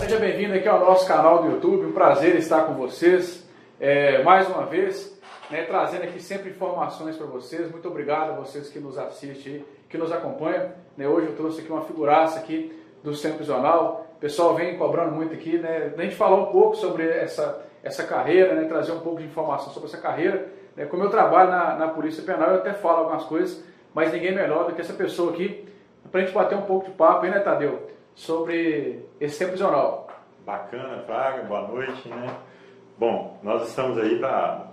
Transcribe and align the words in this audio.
Seja 0.00 0.18
bem-vindo 0.18 0.54
aqui 0.54 0.66
ao 0.66 0.80
nosso 0.80 1.06
canal 1.06 1.42
do 1.42 1.50
YouTube, 1.50 1.84
um 1.84 1.92
prazer 1.92 2.34
estar 2.36 2.64
com 2.64 2.72
vocês 2.72 3.46
é, 3.78 4.22
mais 4.22 4.48
uma 4.48 4.64
vez, 4.64 5.20
né, 5.50 5.64
trazendo 5.64 6.04
aqui 6.04 6.18
sempre 6.22 6.48
informações 6.48 7.18
para 7.18 7.26
vocês. 7.26 7.70
Muito 7.70 7.86
obrigado 7.86 8.30
a 8.30 8.32
vocês 8.32 8.70
que 8.70 8.80
nos 8.80 8.96
assistem, 8.96 9.62
que 9.90 9.98
nos 9.98 10.10
acompanham. 10.10 10.70
Né, 10.96 11.06
hoje 11.06 11.26
eu 11.26 11.36
trouxe 11.36 11.60
aqui 11.60 11.70
uma 11.70 11.82
figuraça 11.82 12.38
aqui 12.38 12.74
do 13.04 13.14
Centro 13.14 13.36
Prisional. 13.36 14.06
O 14.16 14.18
pessoal 14.18 14.54
vem 14.54 14.78
cobrando 14.78 15.12
muito 15.12 15.34
aqui, 15.34 15.58
né, 15.58 15.92
a 15.94 16.02
gente 16.02 16.16
falar 16.16 16.36
um 16.36 16.46
pouco 16.46 16.76
sobre 16.76 17.06
essa, 17.06 17.62
essa 17.82 18.02
carreira, 18.02 18.54
né, 18.54 18.64
trazer 18.64 18.92
um 18.92 19.00
pouco 19.00 19.18
de 19.18 19.26
informação 19.26 19.70
sobre 19.70 19.90
essa 19.90 19.98
carreira. 19.98 20.48
Né, 20.74 20.86
como 20.86 21.04
eu 21.04 21.10
trabalho 21.10 21.50
na, 21.50 21.76
na 21.76 21.88
Polícia 21.88 22.22
Penal, 22.22 22.52
eu 22.52 22.56
até 22.56 22.72
falo 22.72 23.00
algumas 23.00 23.24
coisas, 23.24 23.62
mas 23.92 24.10
ninguém 24.14 24.34
melhor 24.34 24.64
do 24.64 24.74
que 24.74 24.80
essa 24.80 24.94
pessoa 24.94 25.30
aqui, 25.30 25.68
para 26.10 26.22
a 26.22 26.24
gente 26.24 26.34
bater 26.34 26.56
um 26.56 26.62
pouco 26.62 26.86
de 26.86 26.92
papo, 26.92 27.26
hein, 27.26 27.32
né, 27.32 27.40
Tadeu? 27.40 27.99
Sobre 28.14 29.00
esse 29.20 29.36
Centro 29.36 29.52
Prisional. 29.52 30.08
Bacana, 30.44 31.02
Fraga, 31.06 31.42
boa 31.44 31.68
noite, 31.68 32.08
né? 32.08 32.34
Bom, 32.98 33.38
nós 33.42 33.68
estamos 33.68 33.98
aí 33.98 34.18
para 34.18 34.66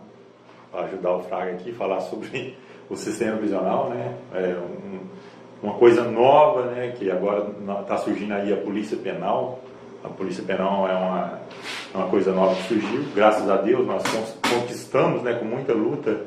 ajudar 0.74 1.12
o 1.16 1.24
Fraga 1.24 1.52
aqui 1.52 1.72
falar 1.72 2.02
sobre 2.02 2.58
o 2.90 2.96
sistema 2.96 3.38
prisional, 3.38 3.90
né? 3.90 4.18
É 4.34 4.56
um, 4.58 5.00
uma 5.62 5.76
coisa 5.76 6.04
nova, 6.04 6.64
né? 6.72 6.94
Que 6.98 7.10
agora 7.12 7.48
está 7.82 7.98
surgindo 7.98 8.34
aí 8.34 8.52
a 8.52 8.58
polícia 8.58 8.98
penal. 8.98 9.60
A 10.04 10.10
polícia 10.10 10.44
penal 10.44 10.88
é 10.88 10.94
uma, 10.94 11.40
uma 11.94 12.08
coisa 12.10 12.32
nova 12.32 12.56
que 12.56 12.64
surgiu. 12.64 13.06
Graças 13.16 13.50
a 13.50 13.58
Deus 13.58 13.86
nós 13.86 14.04
conquistamos, 14.50 15.22
né? 15.24 15.34
Com 15.34 15.46
muita 15.46 15.74
luta 15.74 16.26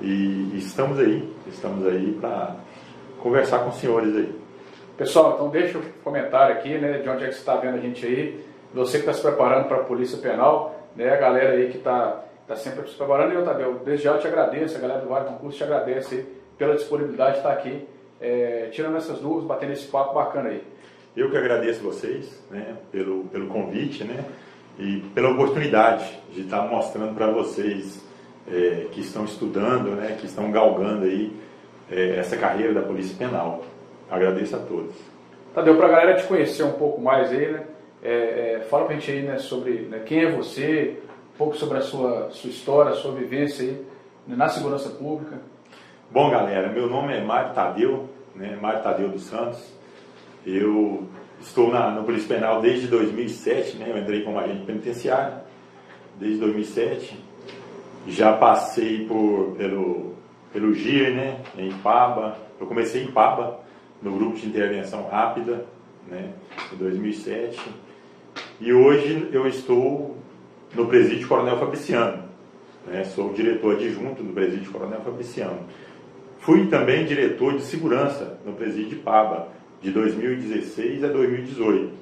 e 0.00 0.52
estamos 0.56 0.98
aí, 0.98 1.32
estamos 1.46 1.86
aí 1.86 2.12
para 2.20 2.56
conversar 3.20 3.60
com 3.60 3.70
os 3.70 3.76
senhores 3.76 4.16
aí. 4.16 4.41
Pessoal, 5.02 5.34
então 5.34 5.48
deixa 5.48 5.78
o 5.78 5.82
comentário 6.04 6.54
aqui, 6.54 6.78
né? 6.78 6.98
De 6.98 7.08
onde 7.08 7.24
é 7.24 7.26
que 7.26 7.32
você 7.32 7.40
está 7.40 7.56
vendo 7.56 7.74
a 7.74 7.80
gente 7.80 8.06
aí? 8.06 8.40
Você 8.72 8.98
que 8.98 9.02
está 9.02 9.12
se 9.12 9.20
preparando 9.20 9.66
para 9.66 9.78
a 9.78 9.82
polícia 9.82 10.16
penal, 10.18 10.88
né? 10.94 11.12
A 11.12 11.16
galera 11.16 11.54
aí 11.54 11.70
que 11.70 11.78
está 11.78 12.22
tá 12.46 12.54
sempre 12.54 12.88
se 12.88 12.94
preparando. 12.94 13.32
E 13.32 13.34
eu, 13.34 13.44
Tadeu, 13.44 13.80
desde 13.84 14.04
já 14.04 14.12
eu 14.12 14.20
te 14.20 14.28
agradeço, 14.28 14.76
a 14.76 14.80
galera 14.80 15.00
do 15.00 15.08
Vale 15.08 15.26
Concurso 15.26 15.58
te 15.58 15.64
agradece 15.64 16.24
pela 16.56 16.76
disponibilidade 16.76 17.32
de 17.32 17.38
estar 17.38 17.52
aqui, 17.52 17.84
é, 18.20 18.68
tirando 18.70 18.96
essas 18.96 19.18
dúvidas, 19.18 19.44
batendo 19.44 19.72
esse 19.72 19.88
papo 19.88 20.14
bacana 20.14 20.50
aí. 20.50 20.62
Eu 21.16 21.32
que 21.32 21.36
agradeço 21.36 21.82
vocês, 21.82 22.40
né? 22.48 22.76
Pelo, 22.92 23.24
pelo 23.24 23.48
convite, 23.48 24.04
né? 24.04 24.24
E 24.78 25.00
pela 25.12 25.30
oportunidade 25.30 26.16
de 26.32 26.42
estar 26.42 26.62
mostrando 26.68 27.12
para 27.12 27.26
vocês 27.26 28.00
é, 28.48 28.86
que 28.92 29.00
estão 29.00 29.24
estudando, 29.24 29.96
né? 29.96 30.16
Que 30.20 30.26
estão 30.26 30.52
galgando 30.52 31.06
aí 31.06 31.32
é, 31.90 32.18
essa 32.18 32.36
carreira 32.36 32.72
da 32.72 32.82
Polícia 32.82 33.16
Penal. 33.18 33.64
Agradeço 34.10 34.56
a 34.56 34.58
todos. 34.60 34.94
Tadeu, 35.54 35.76
para 35.76 35.86
a 35.86 35.90
galera 35.90 36.14
te 36.14 36.26
conhecer 36.26 36.62
um 36.62 36.72
pouco 36.72 37.00
mais 37.00 37.30
aí, 37.30 37.52
né? 37.52 37.64
É, 38.02 38.56
é, 38.56 38.60
fala 38.68 38.86
para 38.86 38.96
a 38.96 38.98
gente 38.98 39.10
aí 39.12 39.22
né, 39.22 39.38
sobre 39.38 39.72
né, 39.82 40.02
quem 40.04 40.24
é 40.24 40.30
você, 40.32 40.98
um 41.34 41.38
pouco 41.38 41.56
sobre 41.56 41.78
a 41.78 41.82
sua, 41.82 42.30
sua 42.30 42.50
história, 42.50 42.90
a 42.90 42.96
sua 42.96 43.12
vivência 43.12 43.64
aí 43.64 43.86
né, 44.26 44.34
na 44.34 44.48
segurança 44.48 44.88
pública. 44.90 45.38
Bom, 46.10 46.28
galera, 46.30 46.68
meu 46.68 46.88
nome 46.88 47.16
é 47.16 47.20
Mário 47.20 47.54
Tadeu, 47.54 48.08
né, 48.34 48.58
Mário 48.60 48.82
Tadeu 48.82 49.08
dos 49.08 49.22
Santos. 49.22 49.72
Eu 50.44 51.06
estou 51.40 51.70
na, 51.70 51.90
no 51.92 52.02
Polícia 52.02 52.34
Penal 52.34 52.60
desde 52.60 52.88
2007, 52.88 53.76
né, 53.76 53.86
eu 53.88 53.98
entrei 53.98 54.22
como 54.22 54.38
agente 54.38 54.64
penitenciário 54.64 55.36
desde 56.18 56.38
2007. 56.40 57.18
Já 58.08 58.32
passei 58.32 59.06
por, 59.06 59.54
pelo, 59.56 60.14
pelo 60.52 60.74
GIR, 60.74 61.14
né, 61.14 61.40
em 61.56 61.70
Paba. 61.70 62.36
Eu 62.60 62.66
comecei 62.66 63.04
em 63.04 63.12
Paba, 63.12 63.60
no 64.02 64.12
grupo 64.12 64.36
de 64.36 64.48
intervenção 64.48 65.06
rápida, 65.08 65.64
né, 66.08 66.30
em 66.72 66.76
2007. 66.76 67.60
E 68.60 68.72
hoje 68.72 69.28
eu 69.32 69.46
estou 69.46 70.16
no 70.74 70.86
Presídio 70.86 71.28
Coronel 71.28 71.58
Fabriciano. 71.58 72.24
Né? 72.86 73.04
Sou 73.04 73.32
diretor 73.32 73.76
adjunto 73.76 74.22
do 74.22 74.32
Presídio 74.32 74.72
Coronel 74.72 75.00
Fabriciano. 75.00 75.60
Fui 76.38 76.66
também 76.66 77.04
diretor 77.04 77.54
de 77.54 77.62
segurança 77.62 78.38
no 78.44 78.52
Presídio 78.54 78.98
Paba, 78.98 79.48
de 79.80 79.90
2016 79.90 81.04
a 81.04 81.08
2018. 81.08 81.92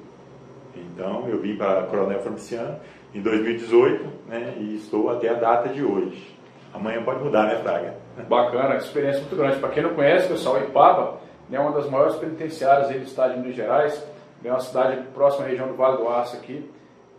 Então, 0.75 1.27
eu 1.27 1.39
vim 1.39 1.55
para 1.55 1.83
Coronel 1.83 2.19
Fabriciano 2.21 2.79
em 3.13 3.21
2018 3.21 4.05
né? 4.27 4.55
e 4.59 4.75
estou 4.75 5.09
até 5.09 5.29
a 5.29 5.33
data 5.33 5.69
de 5.69 5.83
hoje. 5.83 6.35
Amanhã 6.73 7.03
pode 7.03 7.23
mudar, 7.23 7.47
né, 7.47 7.57
Fraga? 7.57 7.95
Bacana, 8.29 8.77
experiência 8.77 9.19
muito 9.19 9.35
grande. 9.35 9.59
Para 9.59 9.69
quem 9.69 9.83
não 9.83 9.93
conhece, 9.93 10.27
pessoal, 10.27 10.57
Ipaba 10.61 11.19
é 11.51 11.59
uma 11.59 11.71
das 11.71 11.89
maiores 11.89 12.15
penitenciárias 12.15 12.89
do 12.89 12.97
estado 12.97 13.33
de 13.33 13.39
Minas 13.39 13.55
Gerais 13.55 14.11
é 14.43 14.51
uma 14.51 14.59
cidade 14.59 15.01
próxima 15.13 15.45
à 15.45 15.49
região 15.49 15.67
do 15.67 15.75
Vale 15.75 15.97
do 15.97 16.09
Aço 16.09 16.35
aqui. 16.35 16.69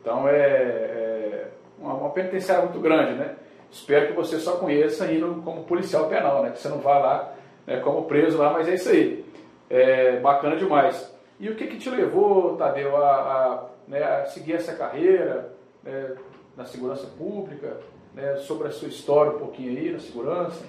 Então 0.00 0.28
é, 0.28 0.34
é 0.34 1.48
uma, 1.78 1.94
uma, 1.94 2.10
penitenciária 2.10 2.64
muito 2.64 2.80
grande, 2.80 3.14
né? 3.14 3.36
Espero 3.70 4.08
que 4.08 4.12
você 4.12 4.38
só 4.38 4.56
conheça 4.56 5.10
indo 5.10 5.40
como 5.44 5.64
policial 5.64 6.08
penal, 6.08 6.42
né? 6.42 6.50
Que 6.50 6.58
você 6.58 6.68
não 6.68 6.78
vá 6.78 6.98
lá 6.98 7.32
né, 7.66 7.80
como 7.80 8.04
preso 8.04 8.38
lá, 8.38 8.52
mas 8.52 8.68
é 8.68 8.74
isso 8.74 8.88
aí. 8.88 9.24
É 9.70 10.18
bacana 10.18 10.56
demais. 10.56 11.12
E 11.38 11.48
o 11.48 11.54
que, 11.54 11.66
que 11.66 11.78
te 11.78 11.88
levou, 11.88 12.56
Tadeu, 12.56 12.96
a, 12.96 13.16
a, 13.16 13.64
né, 13.88 14.02
a 14.02 14.26
seguir 14.26 14.54
essa 14.54 14.74
carreira 14.74 15.52
né, 15.82 16.14
na 16.56 16.64
segurança 16.64 17.06
pública? 17.16 17.78
Né, 18.14 18.36
sobre 18.36 18.68
a 18.68 18.70
sua 18.70 18.88
história 18.88 19.32
um 19.32 19.38
pouquinho 19.38 19.70
aí 19.70 19.90
na 19.90 19.98
segurança? 19.98 20.62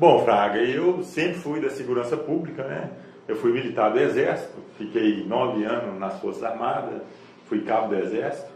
Bom, 0.00 0.24
Fraga, 0.24 0.60
eu 0.60 1.02
sempre 1.02 1.34
fui 1.34 1.60
da 1.60 1.68
segurança 1.68 2.16
pública, 2.16 2.64
né? 2.64 2.88
Eu 3.28 3.36
fui 3.36 3.52
militar 3.52 3.90
do 3.90 4.00
Exército, 4.00 4.56
fiquei 4.78 5.26
nove 5.26 5.62
anos 5.62 6.00
nas 6.00 6.18
Forças 6.22 6.42
Armadas, 6.42 7.02
fui 7.46 7.60
cabo 7.60 7.88
do 7.88 7.96
Exército. 7.96 8.48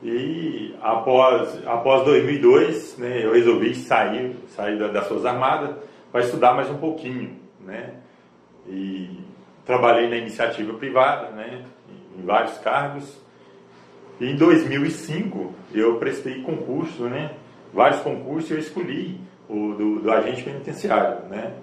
E 0.00 0.72
após, 0.80 1.60
após 1.66 2.04
2002, 2.04 2.98
né, 2.98 3.24
eu 3.24 3.32
resolvi 3.32 3.74
sair, 3.74 4.36
sair 4.54 4.78
das 4.92 5.08
Forças 5.08 5.26
Armadas 5.26 5.74
para 6.12 6.20
estudar 6.20 6.54
mais 6.54 6.70
um 6.70 6.78
pouquinho. 6.78 7.36
Né? 7.66 7.94
E 8.68 9.10
trabalhei 9.66 10.08
na 10.08 10.18
iniciativa 10.18 10.72
privada, 10.74 11.30
né, 11.30 11.64
em 12.16 12.24
vários 12.24 12.56
cargos. 12.58 13.20
E 14.20 14.30
em 14.30 14.36
2005 14.36 15.52
eu 15.74 15.96
prestei 15.96 16.42
concurso, 16.42 17.08
né, 17.08 17.32
vários 17.74 18.00
concursos 18.02 18.52
eu 18.52 18.58
escolhi 18.60 19.28
o 19.50 19.74
do, 19.74 20.00
do 20.00 20.12
agente 20.12 20.42
penitenciário. 20.42 21.28
Né? 21.28 21.54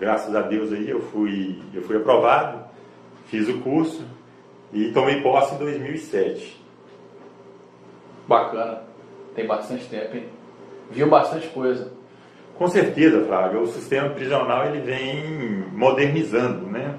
graças 0.00 0.34
a 0.34 0.40
Deus 0.40 0.72
aí 0.72 0.88
eu 0.88 1.00
fui, 1.00 1.60
eu 1.74 1.82
fui 1.82 1.98
aprovado, 1.98 2.64
fiz 3.26 3.46
o 3.48 3.58
curso 3.58 4.02
e 4.72 4.90
tomei 4.92 5.20
posse 5.20 5.54
em 5.54 5.58
2007. 5.58 6.58
Bacana, 8.26 8.82
tem 9.34 9.46
bastante 9.46 9.86
tempo, 9.88 10.16
hein? 10.16 10.24
Viu 10.90 11.08
bastante 11.08 11.48
coisa. 11.48 11.92
Com 12.56 12.66
certeza, 12.68 13.24
Flávio, 13.26 13.62
o 13.62 13.66
sistema 13.66 14.10
prisional 14.10 14.66
ele 14.66 14.80
vem 14.80 15.64
modernizando, 15.72 16.66
né? 16.66 16.98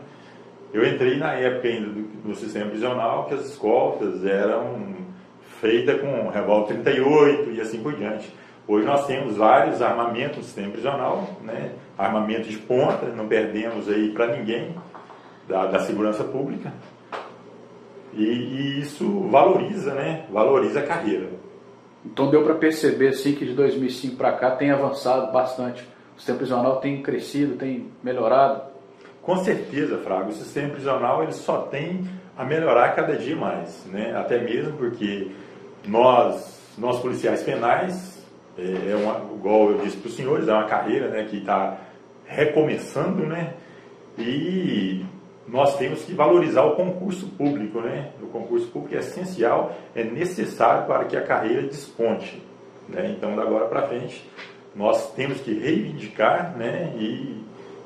Eu 0.73 0.85
entrei 0.85 1.17
na 1.17 1.33
época 1.33 1.67
ainda 1.67 1.89
do, 1.89 2.01
do 2.29 2.35
sistema 2.35 2.69
prisional 2.69 3.25
que 3.25 3.33
as 3.33 3.45
escoltas 3.45 4.23
eram 4.25 4.95
feitas 5.59 5.99
com 5.99 6.29
revólver 6.29 6.73
38 6.75 7.51
e 7.51 7.61
assim 7.61 7.81
por 7.81 7.93
diante. 7.93 8.33
Hoje 8.67 8.85
nós 8.85 9.05
temos 9.05 9.35
vários 9.35 9.81
armamentos 9.81 10.37
no 10.37 10.43
sistema 10.43 10.71
prisional, 10.71 11.27
né? 11.41 11.71
armamento 11.97 12.47
de 12.47 12.57
ponta, 12.57 13.07
não 13.07 13.27
perdemos 13.27 13.89
aí 13.89 14.11
para 14.11 14.37
ninguém 14.37 14.75
da, 15.47 15.65
da, 15.65 15.79
segurança 15.79 16.23
pública. 16.23 16.71
E, 18.13 18.23
e, 18.23 18.79
isso 18.79 19.27
valoriza, 19.29 19.93
né? 19.93 20.25
valoriza 20.31 20.79
a 20.79 20.83
carreira. 20.83 21.29
Então 22.05 22.29
deu 22.29 22.43
para 22.43 22.55
perceber 22.55 23.09
assim, 23.09 23.33
que 23.33 23.45
de 23.45 23.53
2005 23.53 24.15
para 24.15 24.31
cá 24.33 24.51
tem 24.51 24.71
avançado 24.71 25.31
bastante. 25.31 25.87
O 26.15 26.19
sistema 26.19 26.37
prisional 26.37 26.77
tem 26.77 27.01
crescido, 27.01 27.55
tem 27.55 27.87
melhorado? 28.03 28.63
Com 29.21 29.37
certeza, 29.37 29.97
Fraga. 29.99 30.29
O 30.29 30.33
sistema 30.33 30.69
prisional 30.69 31.23
ele 31.23 31.33
só 31.33 31.59
tem 31.63 32.07
a 32.37 32.43
melhorar 32.43 32.95
cada 32.95 33.15
dia 33.15 33.35
mais. 33.35 33.85
Né? 33.85 34.15
Até 34.15 34.39
mesmo 34.39 34.73
porque 34.77 35.31
nós, 35.85 36.59
nós 36.77 36.99
policiais 36.99 37.43
penais, 37.43 38.10
é, 38.57 38.91
é 38.91 38.95
uma, 38.95 39.33
igual 39.33 39.71
eu 39.71 39.79
disse 39.79 39.97
para 39.97 40.07
os 40.09 40.15
senhores, 40.15 40.47
é 40.47 40.53
uma 40.53 40.65
carreira 40.65 41.09
né, 41.09 41.23
que 41.23 41.37
está 41.37 41.77
recomeçando, 42.25 43.25
né? 43.25 43.53
E 44.17 45.05
nós 45.47 45.77
temos 45.77 46.03
que 46.03 46.13
valorizar 46.13 46.63
o 46.63 46.75
concurso 46.75 47.27
público, 47.29 47.81
né? 47.81 48.11
O 48.21 48.27
concurso 48.27 48.67
público 48.67 48.95
é 48.95 48.99
essencial, 48.99 49.75
é 49.95 50.03
necessário 50.03 50.85
para 50.85 51.05
que 51.05 51.17
a 51.17 51.21
carreira 51.21 51.63
desponte. 51.63 52.41
Né? 52.87 53.15
Então, 53.17 53.35
da 53.35 53.41
agora 53.41 53.65
para 53.65 53.87
frente, 53.87 54.29
nós 54.75 55.13
temos 55.13 55.39
que 55.41 55.53
reivindicar 55.53 56.55
né? 56.57 56.93
e, 56.97 57.43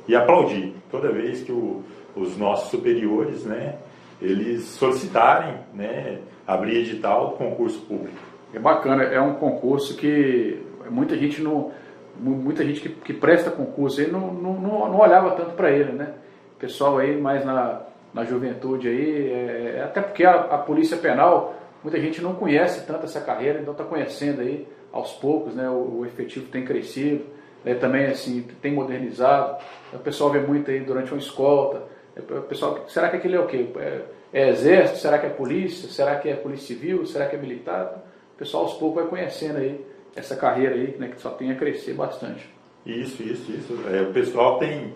e 0.08 0.16
aplaudir 0.16 0.74
toda 0.92 1.12
vez 1.12 1.42
que 1.42 1.52
o, 1.52 1.84
os 2.16 2.38
nossos 2.38 2.70
superiores, 2.70 3.44
né? 3.44 3.76
Eles 4.22 4.64
solicitarem, 4.64 5.56
né? 5.74 6.20
Abrir 6.48 6.78
edital 6.78 7.32
concurso 7.32 7.82
público. 7.82 8.35
É 8.56 8.60
bacana, 8.60 9.04
é 9.04 9.19
um 9.19 9.34
concurso 9.34 9.98
que 9.98 10.63
muita 10.90 11.18
gente 11.18 11.42
não, 11.42 11.72
muita 12.18 12.63
gente 12.63 12.80
que, 12.80 12.88
que 12.88 13.13
presta 13.13 13.52
concurso 13.52 14.00
aí 14.00 14.10
não, 14.10 14.34
não, 14.34 14.54
não 14.54 14.98
olhava 14.98 15.31
tanto 15.31 15.52
para 15.52 15.69
ele, 15.72 15.92
né? 15.92 16.13
Pessoal 16.57 16.98
aí 17.00 17.19
mais 17.19 17.44
na, 17.44 17.81
na 18.13 18.24
juventude 18.24 18.88
aí, 18.88 19.30
é, 19.30 19.81
até 19.84 20.00
porque 20.00 20.24
a, 20.24 20.36
a, 20.36 20.57
Polícia 20.57 20.96
Penal, 20.96 21.54
muita 21.84 22.00
gente 22.00 22.22
não 22.22 22.34
conhece 22.34 22.88
tanto 22.88 23.04
essa 23.04 23.19
carreira, 23.19 23.60
então 23.60 23.74
está 23.74 23.84
conhecendo 23.84 24.40
aí 24.40 24.66
aos 24.94 25.12
poucos, 25.12 25.54
né, 25.54 25.69
o, 25.69 26.00
o 26.00 26.06
efetivo 26.06 26.48
tem 26.48 26.63
crescido, 26.63 27.25
né, 27.66 27.74
também 27.75 28.06
assim, 28.06 28.42
tem 28.62 28.72
modernizado, 28.72 29.57
o 29.94 30.00
pessoal 30.00 30.31
vê 30.31 30.40
muito 30.40 30.72
aí 30.72 30.80
durante 30.80 31.12
uma 31.12 31.19
escolta, 31.19 31.84
o 32.18 32.42
pessoal, 32.44 32.86
será 32.88 33.10
que 33.10 33.18
aquele 33.18 33.36
é 33.36 33.40
o 33.40 33.48
quê? 33.48 33.68
É, 33.75 34.02
é 34.31 34.50
exército? 34.50 35.00
Será 35.00 35.18
que 35.19 35.25
é 35.25 35.30
polícia? 35.30 35.90
Será 35.90 36.16
que 36.16 36.30
é 36.30 36.36
polícia 36.36 36.68
civil? 36.68 37.06
Será 37.06 37.25
que 37.25 37.36
é 37.36 37.40
militar? 37.40 38.02
O 38.36 38.38
pessoal 38.38 38.64
aos 38.64 38.74
poucos 38.74 39.02
vai 39.02 39.10
conhecendo 39.10 39.58
aí 39.58 39.80
essa 40.14 40.36
carreira 40.36 40.76
aí, 40.76 40.96
né, 41.00 41.08
que 41.08 41.22
só 41.22 41.30
tem 41.30 41.52
a 41.52 41.56
crescer 41.56 41.94
bastante. 41.94 42.50
Isso, 42.86 43.24
isso, 43.24 43.52
isso. 43.52 43.80
É, 43.90 44.02
o 44.02 44.14
pessoal 44.14 44.60
tem, 44.60 44.94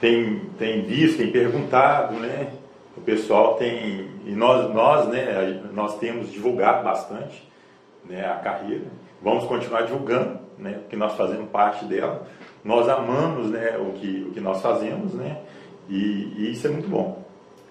tem, 0.00 0.40
tem 0.58 0.82
visto, 0.82 1.18
tem 1.18 1.30
perguntado, 1.30 2.14
né? 2.14 2.50
O 2.96 3.00
pessoal 3.02 3.54
tem, 3.54 4.08
e 4.24 4.32
nós, 4.32 4.74
nós, 4.74 5.06
né, 5.08 5.62
nós 5.72 5.98
temos 5.98 6.32
divulgado 6.32 6.82
bastante 6.82 7.46
né, 8.04 8.24
a 8.24 8.36
carreira. 8.36 8.86
Vamos 9.22 9.44
continuar 9.44 9.82
divulgando, 9.82 10.40
né, 10.58 10.78
porque 10.80 10.96
nós 10.96 11.14
fazemos 11.14 11.48
parte 11.50 11.84
dela. 11.84 12.26
Nós 12.64 12.88
amamos 12.88 13.50
né, 13.50 13.78
o, 13.78 13.92
que, 13.92 14.26
o 14.28 14.32
que 14.32 14.40
nós 14.40 14.60
fazemos, 14.60 15.14
né? 15.14 15.38
E, 15.88 16.32
e 16.36 16.52
isso 16.52 16.66
é 16.66 16.70
muito 16.70 16.88
bom. 16.88 17.22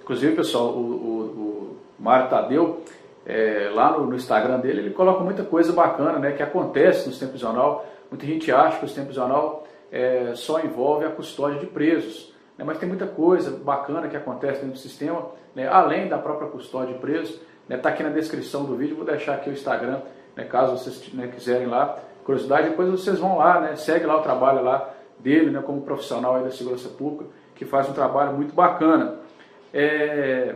Inclusive, 0.01 0.35
pessoal, 0.35 0.69
o, 0.69 0.79
o, 0.79 1.21
o 1.21 1.77
Mário 1.99 2.29
Tadeu, 2.29 2.83
é, 3.27 3.69
lá 3.73 3.91
no, 3.91 4.05
no, 4.05 4.15
Instagram 4.15 4.59
dele, 4.59 4.79
ele 4.79 4.91
coloca 4.91 5.21
muita 5.21 5.43
coisa 5.43 5.73
bacana 5.73 6.17
né, 6.17 6.31
que 6.31 6.41
acontece 6.41 7.05
no 7.05 7.11
sistema 7.11 7.31
prisional. 7.31 7.85
Muita 8.09 8.25
gente 8.25 8.49
acha 8.49 8.77
que 8.77 8.85
o 8.85 8.87
sistema 8.87 9.05
prisional 9.05 9.67
é, 9.91 10.31
só 10.33 10.61
envolve 10.61 11.03
a 11.03 11.09
custódia 11.09 11.59
de 11.59 11.65
presos. 11.65 12.33
Né, 12.57 12.63
mas 12.63 12.77
tem 12.77 12.87
muita 12.87 13.05
coisa 13.05 13.51
bacana 13.51 14.07
que 14.07 14.15
acontece 14.15 14.61
dentro 14.61 14.75
do 14.75 14.77
sistema, 14.77 15.25
né, 15.53 15.67
além 15.67 16.07
da 16.07 16.17
própria 16.17 16.47
custódia 16.47 16.93
de 16.93 17.01
presos. 17.01 17.31
Está 17.35 17.75
né, 17.75 17.77
tá 17.77 17.89
aqui 17.89 18.01
na 18.01 18.09
descrição 18.09 18.63
do 18.63 18.77
vídeo, 18.77 18.95
vou 18.95 19.05
deixar 19.05 19.33
aqui 19.33 19.49
o 19.49 19.53
Instagram, 19.53 19.99
né, 20.33 20.45
caso 20.45 20.77
vocês 20.77 21.13
né, 21.13 21.27
quiserem 21.27 21.67
lá. 21.67 21.99
Curiosidade, 22.23 22.69
depois 22.69 22.89
vocês 22.89 23.19
vão 23.19 23.37
lá, 23.37 23.59
né, 23.59 23.75
segue 23.75 24.05
lá 24.05 24.15
o 24.15 24.21
trabalho 24.21 24.63
lá 24.63 24.89
dele, 25.19 25.51
né, 25.51 25.61
como 25.61 25.81
profissional 25.81 26.41
da 26.41 26.49
segurança 26.49 26.87
pública, 26.87 27.25
que 27.53 27.65
faz 27.65 27.89
um 27.89 27.93
trabalho 27.93 28.31
muito 28.31 28.55
bacana. 28.55 29.15
É, 29.73 30.55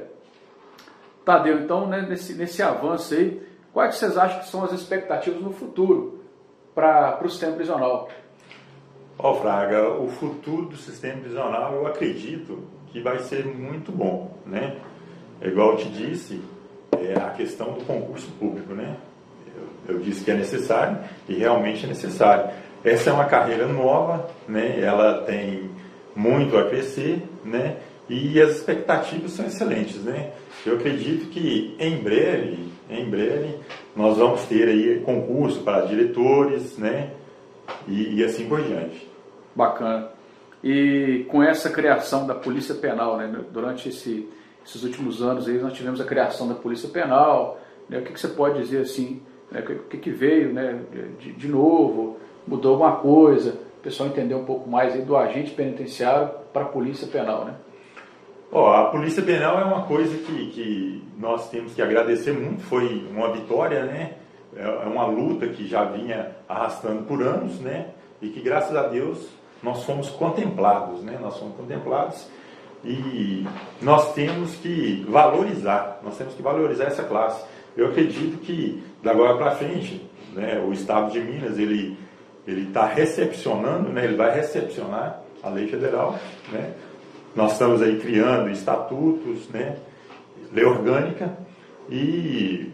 Tadeu, 1.26 1.60
então, 1.60 1.88
né, 1.88 2.06
nesse, 2.08 2.34
nesse 2.34 2.62
avanço 2.64 3.14
aí, 3.14 3.42
quais 3.74 3.96
vocês 3.96 4.18
acham 4.18 4.40
que 4.40 4.48
são 4.48 4.64
as 4.64 4.72
expectativas 4.72 5.42
no 5.42 5.52
futuro 5.52 6.24
para 6.74 7.20
o 7.24 7.30
sistema 7.30 7.56
prisional? 7.56 8.10
Ó, 9.20 9.32
oh, 9.32 9.36
Fraga, 9.36 9.90
o 9.90 10.08
futuro 10.08 10.68
do 10.68 10.78
sistema 10.78 11.22
prisional 11.22 11.74
eu 11.76 11.88
acredito 11.88 12.64
que 12.88 13.00
vai 13.02 13.20
ser 13.20 13.46
muito 13.46 13.92
bom, 13.92 14.36
né? 14.46 14.78
É 15.40 15.48
igual 15.48 15.72
eu 15.72 15.78
te 15.78 15.90
disse, 15.90 16.42
é 17.00 17.14
a 17.18 17.30
questão 17.30 17.74
do 17.74 17.86
concurso 17.86 18.30
público, 18.40 18.74
né? 18.74 18.98
Eu, 19.88 19.96
eu 19.96 20.02
disse 20.02 20.24
que 20.24 20.32
é 20.32 20.36
necessário 20.36 20.98
e 21.30 21.36
realmente 21.36 21.86
é 21.86 21.88
necessário. 21.88 22.52
Essa 22.84 23.12
é 23.12 23.14
uma 23.14 23.26
carreira 23.26 23.68
nova, 23.68 24.28
né? 24.48 24.80
Ela 24.80 25.22
tem 25.22 25.70
muito 26.16 26.58
a 26.58 26.68
crescer, 26.68 27.24
né? 27.46 27.78
E 28.10 28.42
as 28.42 28.58
expectativas 28.58 29.32
são 29.32 29.46
excelentes, 29.46 29.98
né? 30.04 30.32
Eu 30.66 30.76
acredito 30.76 31.30
que 31.30 31.76
em 31.80 31.98
breve, 31.98 32.72
em 32.90 33.10
breve, 33.10 33.56
nós 33.96 34.18
vamos 34.18 34.44
ter 34.44 34.68
aí 34.68 35.00
concurso 35.00 35.62
para 35.62 35.86
diretores, 35.86 36.78
né? 36.78 37.12
E, 37.88 38.16
e 38.20 38.24
assim 38.24 38.48
por 38.48 38.62
diante. 38.62 39.10
Bacana. 39.56 40.10
E 40.64 41.26
com 41.30 41.42
essa 41.42 41.70
criação 41.70 42.28
da 42.28 42.36
Polícia 42.36 42.76
Penal, 42.76 43.18
né? 43.18 43.34
Durante 43.52 43.90
esse, 43.90 44.30
esses 44.66 44.84
últimos 44.84 45.22
anos 45.22 45.48
aí, 45.48 45.58
nós 45.58 45.74
tivemos 45.74 46.00
a 46.00 46.06
criação 46.06 46.48
da 46.48 46.56
Polícia 46.56 46.90
Penal. 46.90 47.60
Né? 47.90 48.00
O 48.00 48.04
que, 48.04 48.14
que 48.14 48.20
você 48.20 48.28
pode 48.28 48.60
dizer 48.60 48.82
assim? 48.82 49.22
Né? 49.52 49.62
O 49.62 49.88
que, 49.88 49.98
que 49.98 50.12
veio, 50.12 50.54
né? 50.54 50.80
De, 51.20 51.34
de 51.34 51.48
novo? 51.48 52.18
Mudou 52.46 52.74
alguma 52.74 52.98
coisa? 52.98 53.58
O 53.80 53.82
pessoal 53.82 54.10
entender 54.10 54.36
um 54.36 54.46
pouco 54.46 54.70
mais 54.70 54.94
aí 54.94 55.02
do 55.02 55.18
agente 55.18 55.52
penitenciário 55.52 56.30
para 56.54 56.64
a 56.64 56.68
Polícia 56.68 57.08
Penal, 57.08 57.46
né? 57.46 57.56
Oh, 58.54 58.66
a 58.66 58.88
Polícia 58.88 59.24
Penal 59.24 59.62
é 59.62 59.64
uma 59.64 59.84
coisa 59.84 60.14
que, 60.18 60.50
que 60.50 61.04
nós 61.18 61.50
temos 61.50 61.74
que 61.74 61.82
agradecer 61.82 62.34
muito, 62.34 62.62
foi 62.64 63.08
uma 63.10 63.32
vitória, 63.32 63.86
né? 63.86 64.16
É, 64.54 64.62
é 64.62 64.88
uma 64.88 65.06
luta 65.06 65.48
que 65.48 65.66
já 65.66 65.86
vinha 65.86 66.36
arrastando 66.50 67.04
por 67.04 67.24
anos, 67.24 67.62
né? 67.62 67.92
E 68.22 68.28
que 68.28 68.42
graças 68.42 68.76
a 68.76 68.88
Deus 68.88 69.26
nós 69.64 69.86
fomos 69.86 70.10
contemplados, 70.10 71.02
né? 71.02 71.18
Nós 71.22 71.40
fomos 71.40 71.56
contemplados 71.56 72.28
e 72.84 73.48
nós 73.82 74.14
temos 74.14 74.54
que 74.56 75.06
valorizar, 75.08 76.02
nós 76.04 76.18
temos 76.18 76.34
que 76.34 76.42
valorizar 76.42 76.86
essa 76.86 77.04
classe. 77.04 77.46
Eu 77.78 77.88
acredito 77.88 78.38
que 78.40 78.84
da 79.02 79.12
agora 79.12 79.38
para 79.38 79.52
frente, 79.52 80.06
né? 80.34 80.62
O 80.68 80.74
Estado 80.74 81.10
de 81.10 81.22
Minas 81.22 81.58
ele 81.58 81.98
ele 82.46 82.68
está 82.68 82.86
recepcionando, 82.86 83.88
né? 83.94 84.04
Ele 84.04 84.18
vai 84.18 84.36
recepcionar 84.36 85.22
a 85.42 85.48
lei 85.48 85.68
federal, 85.68 86.20
né? 86.52 86.74
Nós 87.36 87.54
estamos 87.54 87.82
aí 87.82 87.98
criando 88.00 88.50
estatutos, 88.50 89.48
né, 89.50 89.78
lei 90.52 90.66
orgânica 90.66 91.38
e 91.90 92.72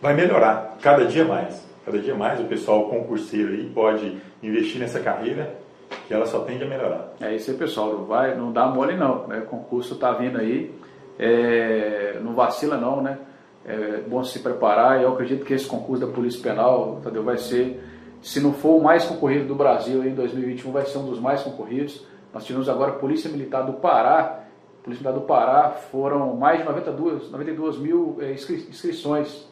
vai 0.00 0.14
melhorar 0.14 0.76
cada 0.80 1.04
dia 1.06 1.24
mais. 1.24 1.68
Cada 1.84 1.98
dia 1.98 2.14
mais 2.14 2.40
o 2.40 2.44
pessoal 2.44 2.88
concurseiro 2.88 3.52
aí 3.52 3.70
pode 3.70 4.18
investir 4.42 4.80
nessa 4.80 5.00
carreira 5.00 5.58
que 6.06 6.14
ela 6.14 6.26
só 6.26 6.40
tende 6.40 6.64
a 6.64 6.66
melhorar. 6.66 7.12
É 7.20 7.34
isso 7.34 7.50
aí, 7.50 7.56
pessoal. 7.56 7.92
Não 7.92 8.04
vai, 8.04 8.36
não 8.36 8.52
dá 8.52 8.66
mole 8.66 8.96
não. 8.96 9.26
Né? 9.26 9.38
O 9.38 9.46
concurso 9.46 9.94
está 9.94 10.12
vindo 10.12 10.38
aí. 10.38 10.74
É, 11.18 12.18
não 12.22 12.34
vacila 12.34 12.76
não, 12.76 13.02
né? 13.02 13.18
É 13.64 13.98
bom 14.06 14.22
se 14.24 14.38
preparar. 14.40 15.02
Eu 15.02 15.12
acredito 15.12 15.44
que 15.44 15.52
esse 15.52 15.66
concurso 15.66 16.04
da 16.06 16.12
Polícia 16.12 16.42
Penal, 16.42 17.00
Tadeu, 17.02 17.22
vai 17.22 17.36
ser, 17.36 17.82
se 18.22 18.40
não 18.40 18.52
for 18.52 18.78
o 18.78 18.82
mais 18.82 19.04
concorrido 19.04 19.46
do 19.46 19.54
Brasil 19.54 20.04
em 20.04 20.14
2021, 20.14 20.72
vai 20.72 20.86
ser 20.86 20.98
um 20.98 21.06
dos 21.06 21.20
mais 21.20 21.42
concorridos. 21.42 22.04
Nós 22.32 22.44
tivemos 22.44 22.68
agora 22.68 22.92
a 22.92 22.94
Polícia 22.94 23.30
Militar 23.30 23.62
do 23.62 23.74
Pará. 23.74 24.44
A 24.80 24.84
Polícia 24.84 25.02
Militar 25.02 25.12
do 25.12 25.26
Pará 25.26 25.70
foram 25.90 26.36
mais 26.36 26.60
de 26.60 26.64
92, 26.64 27.30
92 27.30 27.78
mil 27.78 28.18
é, 28.20 28.32
inscrições. 28.32 29.48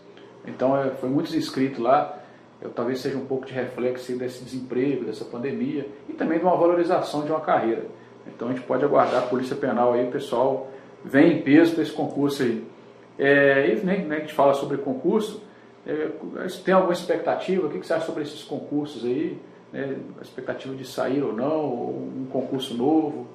Então 0.47 0.77
é, 0.77 0.91
foi 0.91 1.09
muitos 1.09 1.35
inscritos 1.35 1.79
lá. 1.79 2.19
Eu, 2.61 2.71
talvez 2.71 3.01
seja 3.01 3.17
um 3.17 3.27
pouco 3.27 3.47
de 3.47 3.53
reflexo 3.53 4.13
desse 4.19 4.43
desemprego, 4.43 5.05
dessa 5.05 5.25
pandemia 5.25 5.89
e 6.09 6.13
também 6.13 6.39
de 6.39 6.45
uma 6.45 6.57
valorização 6.57 7.25
de 7.25 7.31
uma 7.31 7.41
carreira. 7.41 7.87
Então 8.27 8.49
a 8.49 8.53
gente 8.53 8.65
pode 8.65 8.85
aguardar 8.85 9.23
a 9.23 9.27
Polícia 9.27 9.55
Penal 9.55 9.93
aí, 9.93 10.06
o 10.06 10.11
pessoal 10.11 10.69
vem 11.05 11.39
em 11.39 11.43
peso 11.43 11.75
para 11.75 11.82
esse 11.82 11.93
concurso 11.93 12.43
aí. 12.43 12.65
É, 13.19 13.73
e 13.73 13.85
né, 13.85 13.99
né, 13.99 14.17
a 14.17 14.20
gente 14.20 14.35
fala 14.35 14.55
sobre 14.55 14.79
concurso, 14.79 15.43
é, 15.87 16.08
tem 16.65 16.75
alguma 16.75 16.93
expectativa? 16.93 17.67
O 17.67 17.70
que 17.70 17.79
você 17.79 17.94
acha 17.94 18.06
sobre 18.06 18.23
esses 18.23 18.43
concursos 18.44 19.05
aí? 19.05 19.39
Né, 19.72 19.96
a 20.19 20.22
expectativa 20.22 20.75
de 20.75 20.87
sair 20.87 21.22
ou 21.22 21.32
não, 21.32 21.65
ou 21.65 22.13
um 22.17 22.27
concurso 22.31 22.75
novo? 22.75 23.27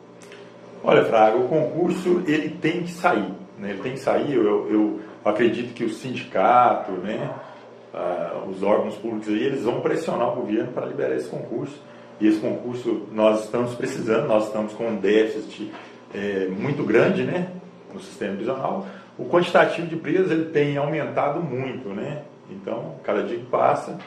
Olha, 0.84 1.06
Fraga, 1.06 1.38
o 1.38 1.48
concurso 1.48 2.24
ele 2.28 2.50
tem 2.50 2.84
que 2.84 2.92
sair, 2.92 3.32
né? 3.58 3.72
ele 3.72 3.82
tem 3.82 3.94
que 3.94 4.00
sair. 4.00 4.34
Eu, 4.34 4.70
eu 4.70 5.00
acredito 5.24 5.74
que 5.74 5.86
o 5.86 5.90
sindicato, 5.90 6.92
né, 6.92 7.34
uh, 7.94 8.50
os 8.50 8.62
órgãos 8.62 8.96
públicos 8.96 9.30
aí, 9.30 9.44
eles 9.44 9.63
vão 9.63 9.80
pressionar 9.80 10.34
o 10.34 10.42
governo 10.42 10.72
para 10.74 10.86
liberar 10.86 11.16
esse 11.16 11.30
concurso. 11.30 11.80
E 12.20 12.28
esse 12.28 12.40
concurso 12.40 13.08
nós 13.12 13.46
estamos 13.46 13.75
precisando, 13.75 14.28
nós 14.28 14.48
estamos 14.48 14.74
com 14.74 14.88
um 14.88 14.96
déficit 14.98 15.72
é, 16.13 16.48
muito 16.48 16.84
grande, 16.84 17.24
né, 17.24 17.50
no 17.94 18.00
sistema 18.00 18.36
prisional. 18.36 18.86
O 19.18 19.25
quantitativo 19.25 19.88
de 19.88 19.96
presos 19.96 20.32
ele 20.32 20.46
tem 20.46 20.78
aumentado 20.78 21.42
muito, 21.42 21.90
né? 21.90 22.24
Então, 22.50 22.96
cada 23.04 23.24
dia 23.24 23.38
que 23.38 23.46
passa, 23.46 23.98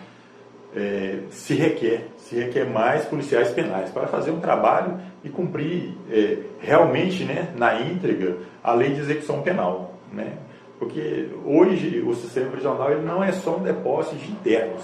é, 0.74 1.20
se 1.30 1.54
requer, 1.54 2.08
se 2.26 2.34
requer 2.34 2.64
mais 2.64 3.04
policiais 3.04 3.52
penais 3.52 3.88
para 3.90 4.08
fazer 4.08 4.32
um 4.32 4.40
trabalho 4.40 4.98
e 5.22 5.28
cumprir 5.28 5.96
é, 6.10 6.38
realmente 6.58 7.24
né, 7.24 7.52
na 7.56 7.80
íntegra 7.80 8.38
a 8.64 8.72
lei 8.72 8.92
de 8.94 9.00
execução 9.00 9.42
penal. 9.42 9.94
Né? 10.12 10.32
Porque 10.76 11.28
hoje 11.44 12.02
o 12.04 12.12
sistema 12.16 12.50
prisional 12.50 12.90
ele 12.90 13.02
não 13.02 13.22
é 13.22 13.30
só 13.30 13.56
um 13.56 13.62
depósito 13.62 14.16
de 14.16 14.32
internos, 14.32 14.82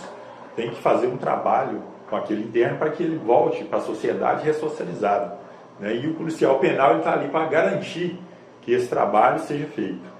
tem 0.54 0.70
que 0.70 0.80
fazer 0.80 1.08
um 1.08 1.16
trabalho 1.16 1.82
com 2.08 2.14
aquele 2.14 2.44
interno 2.44 2.78
para 2.78 2.90
que 2.90 3.02
ele 3.02 3.16
volte 3.16 3.64
para 3.64 3.78
a 3.78 3.82
sociedade 3.82 4.44
ressocializado. 4.44 5.32
Né? 5.80 5.96
E 5.96 6.06
o 6.06 6.14
policial 6.14 6.60
penal 6.60 6.98
está 6.98 7.12
ali 7.12 7.28
para 7.28 7.46
garantir 7.46 8.20
que 8.60 8.72
esse 8.72 8.86
trabalho 8.86 9.40
seja 9.40 9.66
feito. 9.66 10.12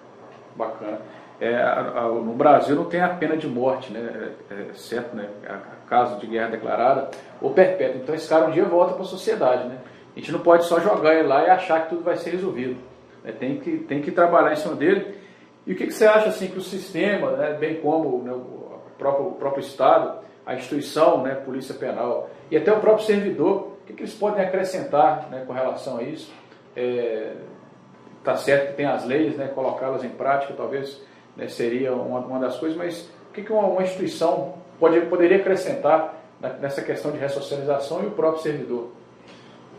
Bacana 0.57 0.99
é, 1.43 1.57
a, 1.57 1.81
a, 1.81 2.09
no 2.09 2.35
Brasil 2.35 2.77
não 2.77 2.85
tem 2.85 3.01
a 3.01 3.09
pena 3.09 3.37
de 3.37 3.49
morte, 3.49 3.93
né? 3.93 4.31
É, 4.49 4.55
é 4.55 4.75
certo, 4.75 5.17
né? 5.17 5.29
A, 5.45 5.83
caso 5.89 6.21
de 6.21 6.27
guerra 6.29 6.51
declarada 6.51 7.11
ou 7.41 7.53
perpétua. 7.53 8.01
Então 8.01 8.15
esse 8.15 8.29
cara 8.29 8.47
um 8.47 8.53
dia 8.53 8.65
volta 8.65 8.95
para 8.95 9.03
a 9.03 9.07
sociedade, 9.07 9.67
né? 9.67 9.79
A 10.15 10.21
gente 10.21 10.31
não 10.31 10.39
pode 10.39 10.67
só 10.67 10.79
jogar 10.79 11.15
ele 11.15 11.27
lá 11.27 11.45
e 11.45 11.51
achar 11.51 11.83
que 11.83 11.89
tudo 11.89 12.05
vai 12.05 12.17
ser 12.17 12.31
resolvido. 12.31 12.77
Né? 13.25 13.33
Tem, 13.33 13.59
que, 13.59 13.79
tem 13.79 14.01
que 14.01 14.13
trabalhar 14.13 14.53
em 14.53 14.57
cima 14.57 14.77
dele. 14.77 15.17
E 15.67 15.73
o 15.73 15.77
que, 15.77 15.87
que 15.87 15.93
você 15.93 16.07
acha 16.07 16.29
assim 16.29 16.47
que 16.47 16.59
o 16.59 16.63
sistema, 16.63 17.33
né, 17.33 17.55
bem 17.55 17.81
como 17.81 18.23
né, 18.23 18.33
o, 18.33 18.81
próprio, 18.97 19.27
o 19.27 19.33
próprio 19.33 19.63
Estado, 19.63 20.21
a 20.47 20.55
instituição, 20.55 21.23
né, 21.23 21.35
Polícia 21.35 21.75
Penal 21.75 22.31
e 22.53 22.57
até 22.57 22.73
o 22.73 22.79
próprio 22.79 23.05
servidor, 23.05 23.79
o 23.83 23.87
que, 23.87 23.95
que 23.95 24.03
eles 24.03 24.15
podem 24.15 24.45
acrescentar 24.45 25.29
né, 25.29 25.43
com 25.45 25.53
relação 25.53 25.99
a 25.99 26.03
isso? 26.05 26.33
É, 26.77 27.33
tá 28.23 28.37
certo 28.37 28.69
que 28.69 28.75
tem 28.75 28.87
as 28.87 29.05
leis, 29.05 29.37
né, 29.37 29.49
colocá-las 29.49 30.05
em 30.05 30.11
prática 30.11 30.55
talvez 30.57 31.03
né, 31.37 31.49
seria 31.49 31.93
uma, 31.95 32.21
uma, 32.21 32.39
das 32.39 32.59
coisas, 32.59 32.77
mas 32.77 33.09
o 33.31 33.33
que, 33.33 33.43
que 33.43 33.53
uma, 33.53 33.67
uma 33.67 33.83
instituição 33.83 34.55
pode, 34.79 35.01
poderia 35.03 35.39
acrescentar 35.39 36.15
nessa 36.61 36.83
questão 36.83 37.11
de 37.13 37.19
ressocialização 37.19 38.03
e 38.03 38.07
o 38.07 38.11
próprio 38.11 38.43
servidor? 38.43 38.91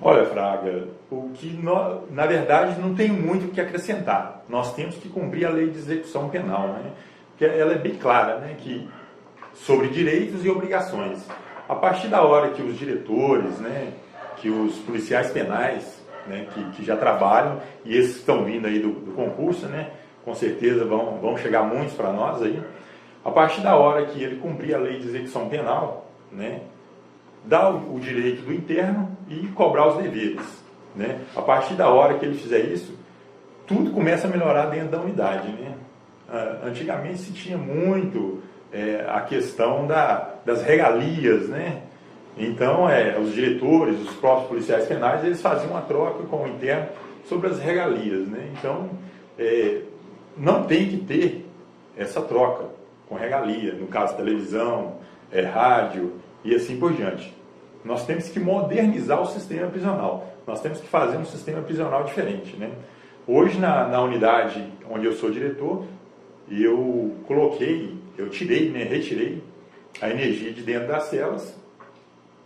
Olha, 0.01 0.25
Fraga, 0.25 0.88
o 1.10 1.29
que 1.33 1.51
nós, 1.53 2.01
na 2.10 2.25
verdade 2.25 2.79
não 2.79 2.93
tem 2.93 3.10
muito 3.10 3.48
o 3.48 3.50
que 3.50 3.62
acrescentar. 3.62 4.43
Nós 4.50 4.74
temos 4.74 4.95
que 4.95 5.07
cumprir 5.07 5.45
a 5.45 5.50
lei 5.50 5.69
de 5.69 5.77
execução 5.77 6.29
penal, 6.29 6.67
né? 6.69 6.91
Que 7.38 7.45
ela 7.45 7.74
é 7.74 7.77
bem 7.77 7.95
clara, 7.95 8.39
né? 8.39 8.55
Que 8.57 8.89
sobre 9.53 9.88
direitos 9.89 10.43
e 10.43 10.50
obrigações. 10.50 11.25
A 11.67 11.75
partir 11.75 12.07
da 12.07 12.22
hora 12.22 12.50
que 12.50 12.62
os 12.62 12.77
diretores, 12.77 13.57
né, 13.60 13.93
que 14.38 14.50
os 14.50 14.77
policiais 14.79 15.31
penais, 15.31 16.03
né, 16.27 16.48
que, 16.53 16.63
que 16.72 16.86
já 16.86 16.98
trabalham 16.98 17.62
e 17.86 17.95
esses 17.95 18.17
estão 18.17 18.43
vindo 18.43 18.67
aí 18.67 18.79
do, 18.79 18.91
do 18.91 19.12
concurso, 19.13 19.67
né, 19.67 19.91
com 20.23 20.33
certeza 20.33 20.85
vão, 20.85 21.19
vão 21.21 21.37
chegar 21.37 21.63
muitos 21.63 21.93
para 21.93 22.11
nós 22.11 22.41
aí. 22.41 22.61
A 23.23 23.31
partir 23.31 23.61
da 23.61 23.75
hora 23.75 24.05
que 24.05 24.21
ele 24.21 24.37
cumprir 24.37 24.75
a 24.75 24.79
lei 24.79 24.99
de 24.99 25.07
execução 25.07 25.47
penal, 25.47 26.07
né, 26.31 26.61
dar 27.45 27.69
o, 27.69 27.95
o 27.95 27.99
direito 27.99 28.43
do 28.43 28.53
interno 28.53 29.09
e 29.29 29.47
cobrar 29.47 29.87
os 29.87 29.97
deveres. 30.01 30.63
Né? 30.95 31.19
A 31.35 31.41
partir 31.41 31.73
da 31.75 31.89
hora 31.89 32.15
que 32.15 32.25
ele 32.25 32.37
fizer 32.37 32.59
isso, 32.59 32.97
tudo 33.65 33.91
começa 33.91 34.27
a 34.27 34.29
melhorar 34.29 34.67
dentro 34.67 34.89
da 34.89 34.99
unidade. 34.99 35.47
Né? 35.49 35.73
Ah, 36.29 36.59
antigamente 36.65 37.19
se 37.19 37.31
tinha 37.31 37.57
muito 37.57 38.41
é, 38.71 39.05
a 39.07 39.21
questão 39.21 39.85
da, 39.85 40.35
das 40.45 40.63
regalias, 40.63 41.47
né? 41.47 41.83
Então, 42.35 42.89
é, 42.89 43.19
os 43.19 43.31
diretores, 43.33 43.99
os 44.01 44.15
próprios 44.15 44.47
policiais 44.47 44.87
penais, 44.87 45.23
eles 45.23 45.39
faziam 45.39 45.69
uma 45.69 45.81
troca 45.81 46.23
com 46.23 46.43
o 46.43 46.47
interno 46.47 46.87
sobre 47.25 47.49
as 47.49 47.59
regalias, 47.59 48.27
né? 48.27 48.51
Então, 48.57 48.89
é, 49.37 49.81
não 50.37 50.63
tem 50.63 50.89
que 50.89 50.97
ter 50.97 51.45
essa 51.97 52.21
troca 52.21 52.65
com 53.07 53.15
regalia, 53.15 53.73
no 53.73 53.87
caso 53.87 54.15
televisão, 54.15 54.95
é, 55.31 55.41
rádio 55.41 56.13
e 56.43 56.53
assim 56.55 56.77
por 56.77 56.93
diante. 56.93 57.33
Nós 57.83 58.05
temos 58.05 58.29
que 58.29 58.39
modernizar 58.39 59.21
o 59.21 59.25
sistema 59.25 59.67
prisional. 59.67 60.33
Nós 60.47 60.61
temos 60.61 60.79
que 60.79 60.87
fazer 60.87 61.17
um 61.17 61.25
sistema 61.25 61.61
prisional 61.61 62.03
diferente. 62.03 62.55
Né? 62.55 62.71
Hoje, 63.27 63.59
na, 63.59 63.87
na 63.87 64.01
unidade 64.01 64.65
onde 64.89 65.05
eu 65.05 65.13
sou 65.13 65.31
diretor, 65.31 65.85
eu 66.49 67.15
coloquei, 67.27 67.97
eu 68.17 68.29
tirei, 68.29 68.69
né, 68.69 68.83
retirei 68.83 69.41
a 70.01 70.09
energia 70.09 70.51
de 70.51 70.61
dentro 70.61 70.87
das 70.87 71.03
celas, 71.03 71.55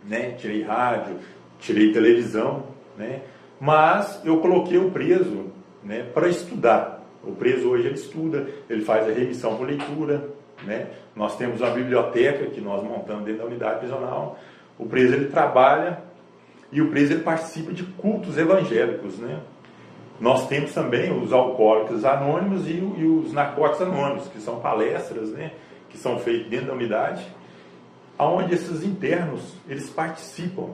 né, 0.04 0.32
tirei 0.32 0.62
rádio, 0.62 1.16
tirei 1.58 1.92
televisão, 1.92 2.64
né, 2.96 3.22
mas 3.60 4.20
eu 4.24 4.38
coloquei 4.38 4.78
o 4.78 4.90
preso 4.90 5.46
né, 5.82 6.04
para 6.14 6.28
estudar. 6.28 6.97
O 7.28 7.32
preso 7.32 7.68
hoje 7.68 7.86
ele 7.86 7.94
estuda, 7.94 8.46
ele 8.70 8.82
faz 8.82 9.06
a 9.06 9.12
remissão 9.12 9.54
por 9.56 9.66
leitura, 9.66 10.30
né? 10.64 10.86
Nós 11.14 11.36
temos 11.36 11.60
uma 11.60 11.70
biblioteca 11.70 12.46
que 12.46 12.60
nós 12.60 12.82
montamos 12.82 13.24
dentro 13.24 13.42
da 13.42 13.46
unidade 13.46 13.80
prisional. 13.80 14.38
O 14.78 14.86
preso 14.86 15.14
ele 15.14 15.26
trabalha 15.26 16.00
e 16.72 16.80
o 16.80 16.88
preso 16.88 17.12
ele 17.12 17.22
participa 17.22 17.72
de 17.72 17.82
cultos 17.82 18.38
evangélicos, 18.38 19.18
né? 19.18 19.40
Nós 20.18 20.48
temos 20.48 20.72
também 20.72 21.12
os 21.12 21.32
alcoólicos 21.32 22.04
anônimos 22.04 22.66
e, 22.66 22.72
e 22.72 23.04
os 23.04 23.32
narcóticos 23.32 23.86
anônimos, 23.86 24.26
que 24.28 24.40
são 24.40 24.58
palestras, 24.58 25.28
né? 25.30 25.52
Que 25.90 25.98
são 25.98 26.18
feitas 26.18 26.48
dentro 26.48 26.68
da 26.68 26.72
unidade, 26.72 27.26
aonde 28.16 28.54
esses 28.54 28.82
internos 28.82 29.54
eles 29.68 29.90
participam. 29.90 30.70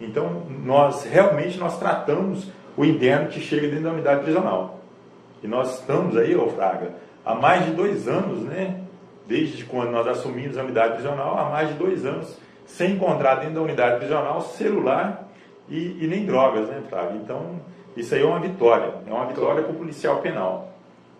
Então 0.00 0.46
nós 0.64 1.04
realmente 1.04 1.58
nós 1.58 1.78
tratamos 1.78 2.50
o 2.76 2.84
interno 2.84 3.28
que 3.28 3.40
chega 3.40 3.68
dentro 3.68 3.84
da 3.84 3.92
unidade 3.92 4.22
prisional. 4.22 4.81
E 5.42 5.48
nós 5.48 5.80
estamos 5.80 6.16
aí, 6.16 6.36
ô 6.36 6.48
Fraga, 6.48 6.92
há 7.24 7.34
mais 7.34 7.66
de 7.66 7.72
dois 7.72 8.06
anos, 8.06 8.42
né? 8.42 8.82
desde 9.26 9.64
quando 9.64 9.90
nós 9.90 10.06
assumimos 10.06 10.58
a 10.58 10.62
unidade 10.62 10.94
prisional, 10.94 11.38
há 11.38 11.48
mais 11.48 11.68
de 11.68 11.74
dois 11.74 12.04
anos, 12.04 12.36
sem 12.66 12.92
encontrar 12.92 13.36
dentro 13.36 13.54
da 13.54 13.62
unidade 13.62 13.98
prisional 13.98 14.40
celular 14.40 15.28
e, 15.68 16.04
e 16.04 16.06
nem 16.06 16.26
drogas, 16.26 16.68
né, 16.68 16.82
Flávio? 16.88 17.20
Então, 17.22 17.60
isso 17.96 18.14
aí 18.14 18.22
é 18.22 18.24
uma 18.24 18.40
vitória, 18.40 18.94
é 19.06 19.12
uma 19.12 19.26
vitória 19.26 19.62
para 19.62 19.72
o 19.72 19.76
policial 19.76 20.20
penal. 20.20 20.72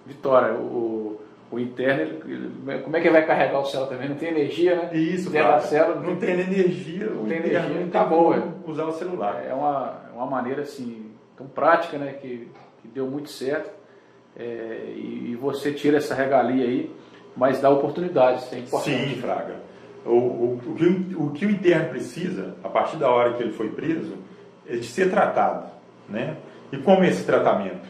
Vitória, 0.04 0.54
o, 0.54 1.20
o 1.50 1.58
interno, 1.58 2.02
ele, 2.02 2.50
como 2.82 2.96
é 2.96 3.00
que 3.00 3.06
ele 3.06 3.14
vai 3.14 3.26
carregar 3.26 3.60
o 3.60 3.64
celular 3.64 3.88
também? 3.88 4.08
Não 4.08 4.16
tem 4.16 4.30
energia, 4.30 4.74
né? 4.74 4.90
Isso, 4.92 5.30
célula, 5.30 6.00
não, 6.00 6.10
não 6.10 6.16
tem, 6.16 6.30
energia, 6.30 7.06
não 7.06 7.24
tem 7.26 7.38
energia, 7.38 7.62
não 7.62 7.86
acabou, 7.86 8.34
é. 8.34 8.42
usar 8.66 8.84
o 8.84 8.92
celular. 8.92 9.44
É 9.46 9.54
uma, 9.54 10.00
é 10.10 10.16
uma 10.16 10.26
maneira 10.26 10.62
assim, 10.62 11.10
tão 11.36 11.46
prática, 11.46 11.98
né, 11.98 12.14
que, 12.20 12.48
que 12.80 12.88
deu 12.88 13.06
muito 13.06 13.30
certo. 13.30 13.70
É, 14.36 14.92
e, 14.96 15.36
você 15.40 15.72
tira 15.72 15.98
essa 15.98 16.14
regalia 16.14 16.64
aí 16.64 16.90
mas 17.36 17.60
dá 17.60 17.70
oportunidades, 17.70 18.52
é 18.52 18.58
importante. 18.58 19.14
Sim, 19.14 19.20
Fraga. 19.20 19.56
O, 20.04 20.10
o, 20.10 20.60
o, 20.66 20.74
que, 20.74 21.16
o 21.16 21.30
que 21.30 21.46
o 21.46 21.50
interno 21.50 21.90
precisa, 21.90 22.56
a 22.62 22.68
partir 22.68 22.96
da 22.96 23.10
hora 23.10 23.34
que 23.34 23.42
ele 23.42 23.52
foi 23.52 23.70
preso, 23.70 24.16
é 24.68 24.76
de 24.76 24.84
ser 24.84 25.10
tratado. 25.10 25.70
Né? 26.08 26.36
E 26.70 26.76
como 26.78 27.04
é 27.04 27.08
esse 27.08 27.24
tratamento? 27.24 27.88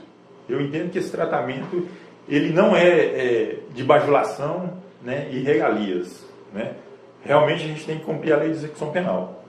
Eu 0.49 0.61
entendo 0.61 0.91
que 0.91 0.99
esse 0.99 1.11
tratamento 1.11 1.89
ele 2.29 2.53
não 2.53 2.77
é, 2.77 2.89
é 2.89 3.59
de 3.75 3.83
bajulação 3.83 4.79
né, 5.03 5.29
e 5.31 5.41
regalias. 5.41 6.25
Né? 6.53 6.75
Realmente 7.25 7.65
a 7.65 7.69
gente 7.69 7.85
tem 7.85 7.99
que 7.99 8.05
cumprir 8.05 8.33
a 8.33 8.37
lei 8.37 8.51
de 8.51 8.57
execução 8.57 8.93
penal, 8.93 9.45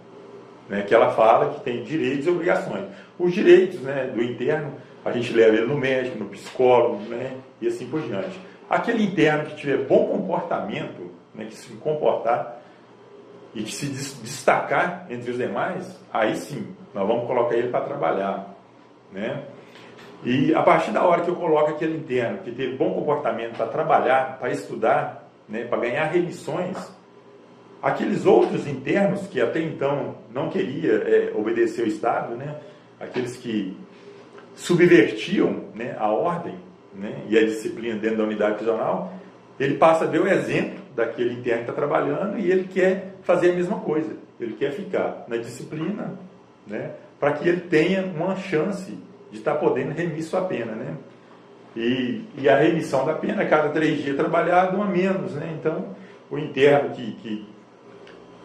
né, 0.69 0.81
que 0.83 0.93
ela 0.93 1.11
fala 1.11 1.53
que 1.53 1.61
tem 1.61 1.83
direitos 1.83 2.25
e 2.25 2.29
obrigações. 2.29 2.85
Os 3.19 3.33
direitos 3.33 3.79
né, 3.81 4.09
do 4.13 4.23
interno, 4.23 4.73
a 5.05 5.11
gente 5.11 5.33
leva 5.33 5.57
ele 5.57 5.67
no 5.67 5.77
médico, 5.77 6.17
no 6.17 6.29
psicólogo 6.29 7.03
né, 7.03 7.37
e 7.61 7.67
assim 7.67 7.87
por 7.87 8.01
diante. 8.01 8.39
Aquele 8.69 9.03
interno 9.03 9.45
que 9.45 9.55
tiver 9.55 9.85
bom 9.85 10.07
comportamento, 10.07 11.11
né, 11.33 11.45
que 11.45 11.55
se 11.55 11.71
comportar 11.73 12.61
e 13.53 13.63
que 13.63 13.71
se 13.71 13.87
destacar 13.87 15.05
entre 15.09 15.31
os 15.31 15.37
demais, 15.37 15.99
aí 16.11 16.35
sim, 16.35 16.73
nós 16.93 17.07
vamos 17.07 17.27
colocar 17.27 17.55
ele 17.55 17.69
para 17.69 17.85
trabalhar. 17.85 18.55
Né? 19.11 19.43
E 20.23 20.55
a 20.55 20.63
partir 20.63 20.91
da 20.91 21.03
hora 21.03 21.21
que 21.21 21.29
eu 21.29 21.35
coloco 21.35 21.71
aquele 21.71 21.97
interno 21.97 22.39
que 22.39 22.51
teve 22.51 22.77
bom 22.77 22.93
comportamento 22.93 23.57
para 23.57 23.67
trabalhar, 23.67 24.37
para 24.39 24.51
estudar, 24.51 25.29
né, 25.47 25.65
para 25.65 25.79
ganhar 25.79 26.05
remissões, 26.05 26.77
aqueles 27.81 28.25
outros 28.25 28.65
internos 28.65 29.27
que 29.27 29.41
até 29.41 29.59
então 29.59 30.15
não 30.33 30.49
queria 30.49 30.93
é, 30.93 31.33
obedecer 31.35 31.83
o 31.83 31.87
Estado, 31.87 32.35
né, 32.35 32.55
aqueles 32.99 33.35
que 33.35 33.77
subvertiam 34.55 35.65
né, 35.73 35.95
a 35.99 36.09
ordem, 36.09 36.55
né, 36.93 37.23
e 37.27 37.37
a 37.37 37.43
disciplina 37.43 37.97
dentro 37.97 38.17
da 38.17 38.23
unidade 38.23 38.55
prisional, 38.55 39.13
ele 39.59 39.75
passa 39.75 40.05
a 40.05 40.07
ver 40.07 40.21
o 40.21 40.27
exemplo 40.27 40.79
daquele 40.95 41.33
interno 41.33 41.63
que 41.63 41.69
está 41.69 41.73
trabalhando 41.73 42.39
e 42.39 42.51
ele 42.51 42.67
quer 42.67 43.15
fazer 43.23 43.51
a 43.51 43.55
mesma 43.55 43.79
coisa. 43.79 44.15
Ele 44.39 44.53
quer 44.53 44.71
ficar 44.71 45.25
na 45.27 45.37
disciplina, 45.37 46.13
né, 46.67 46.91
para 47.19 47.33
que 47.33 47.47
ele 47.47 47.61
tenha 47.61 48.03
uma 48.03 48.35
chance 48.35 48.97
de 49.31 49.39
estar 49.39 49.53
tá 49.53 49.59
podendo 49.59 49.91
remir 49.91 50.23
sua 50.23 50.41
pena, 50.41 50.73
né? 50.73 50.95
E, 51.75 52.23
e 52.37 52.47
a 52.47 52.57
remissão 52.57 53.03
da 53.03 53.13
pena, 53.13 53.45
cada 53.45 53.69
três 53.69 54.03
dias 54.03 54.15
trabalhado, 54.15 54.77
um 54.77 54.83
a 54.83 54.85
menos, 54.85 55.33
né? 55.33 55.55
Então, 55.59 55.87
o 56.29 56.37
interno 56.37 56.91
que, 56.91 57.13
que 57.13 57.47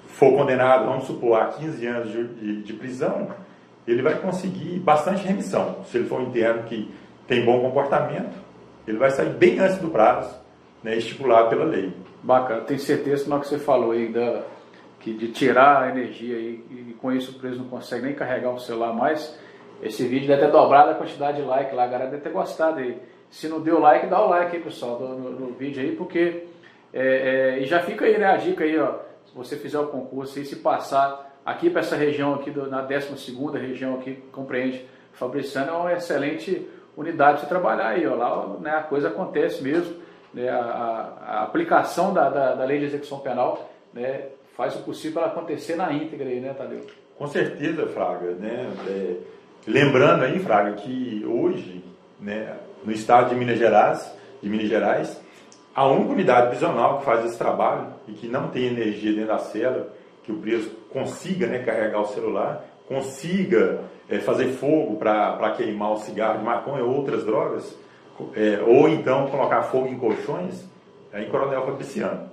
for 0.06 0.32
condenado, 0.32 0.86
vamos 0.86 1.04
supor, 1.04 1.40
a 1.40 1.46
15 1.46 1.86
anos 1.86 2.10
de, 2.10 2.24
de, 2.26 2.62
de 2.62 2.72
prisão, 2.72 3.28
ele 3.90 4.02
vai 4.02 4.18
conseguir 4.18 4.78
bastante 4.80 5.26
remissão. 5.26 5.82
Se 5.84 5.96
ele 5.98 6.06
for 6.06 6.20
um 6.20 6.24
interno 6.24 6.64
que 6.64 6.90
tem 7.26 7.44
bom 7.44 7.60
comportamento, 7.60 8.36
ele 8.86 8.98
vai 8.98 9.10
sair 9.10 9.30
bem 9.30 9.58
antes 9.58 9.78
do 9.78 9.88
prazo 9.88 10.34
né, 10.82 10.96
estipulado 10.96 11.48
pela 11.48 11.64
lei. 11.64 11.92
Bacana, 12.22 12.62
tenho 12.62 12.80
certeza 12.80 13.24
que 13.24 13.40
que 13.40 13.48
você 13.48 13.58
falou 13.58 13.92
aí 13.92 14.08
da, 14.08 14.42
que 15.00 15.12
de 15.12 15.28
tirar 15.28 15.82
a 15.82 15.88
energia 15.90 16.36
e, 16.36 16.64
e 16.70 16.96
com 17.00 17.12
isso 17.12 17.32
o 17.32 17.34
preso 17.38 17.58
não 17.58 17.68
consegue 17.68 18.06
nem 18.06 18.14
carregar 18.14 18.50
o 18.50 18.58
celular 18.58 18.92
mais. 18.92 19.38
Esse 19.82 20.06
vídeo 20.06 20.26
deve 20.26 20.42
ter 20.42 20.50
dobrado 20.50 20.90
a 20.90 20.94
quantidade 20.94 21.40
de 21.40 21.44
like 21.44 21.74
lá, 21.74 21.84
a 21.84 21.86
galera 21.86 22.10
deve 22.10 22.22
ter 22.22 22.30
gostado 22.30 22.80
aí. 22.80 23.00
Se 23.30 23.48
não 23.48 23.60
deu 23.60 23.78
like, 23.78 24.06
dá 24.06 24.20
o 24.20 24.28
like 24.28 24.56
aí, 24.56 24.62
pessoal, 24.62 24.98
no, 24.98 25.18
no, 25.18 25.30
no 25.30 25.52
vídeo 25.52 25.82
aí, 25.82 25.94
porque. 25.94 26.46
É, 26.92 27.56
é, 27.56 27.62
e 27.62 27.66
já 27.66 27.80
fica 27.80 28.06
aí, 28.06 28.18
né, 28.18 28.24
a 28.24 28.36
dica 28.36 28.64
aí, 28.64 28.78
ó. 28.78 28.94
Se 29.26 29.34
você 29.34 29.56
fizer 29.56 29.78
o 29.78 29.88
concurso 29.88 30.40
e 30.40 30.44
se 30.44 30.56
passar 30.56 31.27
aqui 31.48 31.70
para 31.70 31.80
essa 31.80 31.96
região 31.96 32.34
aqui, 32.34 32.50
do, 32.50 32.68
na 32.68 32.82
12 32.82 33.58
região 33.58 33.94
aqui, 33.94 34.22
compreende? 34.30 34.84
Fabriciano, 35.14 35.70
é 35.70 35.72
uma 35.72 35.92
excelente 35.94 36.68
unidade 36.94 37.40
de 37.40 37.46
trabalhar 37.46 37.88
aí, 37.88 38.06
ó, 38.06 38.14
lá 38.14 38.46
né, 38.60 38.70
a 38.70 38.82
coisa 38.82 39.08
acontece 39.08 39.62
mesmo, 39.62 39.96
né, 40.34 40.48
a, 40.50 41.14
a, 41.26 41.42
aplicação 41.44 42.12
da, 42.12 42.28
da, 42.28 42.54
da, 42.54 42.64
lei 42.64 42.78
de 42.78 42.84
execução 42.84 43.20
penal 43.20 43.70
né, 43.94 44.26
faz 44.56 44.76
o 44.76 44.80
possível 44.80 45.22
para 45.22 45.30
acontecer 45.30 45.74
na 45.74 45.92
íntegra 45.92 46.28
aí, 46.28 46.38
né, 46.38 46.52
Tadeu? 46.52 46.80
Com 47.16 47.26
certeza, 47.26 47.86
Fraga, 47.86 48.32
né, 48.32 48.70
é, 48.86 49.16
lembrando 49.66 50.24
aí, 50.24 50.38
Fraga, 50.40 50.72
que 50.72 51.24
hoje, 51.26 51.82
né, 52.20 52.56
no 52.84 52.92
estado 52.92 53.30
de 53.30 53.36
Minas 53.36 53.58
Gerais, 53.58 54.14
de 54.42 54.48
Minas 54.48 54.68
Gerais, 54.68 55.20
a 55.74 55.86
única 55.86 56.12
unidade 56.12 56.48
prisional 56.48 56.98
que 56.98 57.04
faz 57.04 57.24
esse 57.24 57.38
trabalho 57.38 57.86
e 58.06 58.12
que 58.12 58.28
não 58.28 58.48
tem 58.48 58.66
energia 58.66 59.12
dentro 59.12 59.28
da 59.28 59.38
cela, 59.38 59.88
que 60.22 60.30
o 60.30 60.36
preso 60.36 60.77
consiga 60.90 61.46
né, 61.46 61.58
carregar 61.60 62.00
o 62.00 62.06
celular, 62.06 62.64
consiga 62.86 63.84
é, 64.08 64.18
fazer 64.18 64.52
fogo 64.52 64.96
para 64.96 65.54
queimar 65.56 65.92
o 65.92 65.98
cigarro 65.98 66.38
de 66.38 66.44
maconha 66.44 66.84
ou 66.84 66.96
outras 66.96 67.24
drogas, 67.24 67.76
é, 68.34 68.60
ou 68.66 68.88
então 68.88 69.28
colocar 69.28 69.62
fogo 69.64 69.86
em 69.86 69.98
colchões, 69.98 70.64
é 71.12 71.22
em 71.22 71.28
Coronel 71.28 71.64
Fabriciano. 71.64 72.28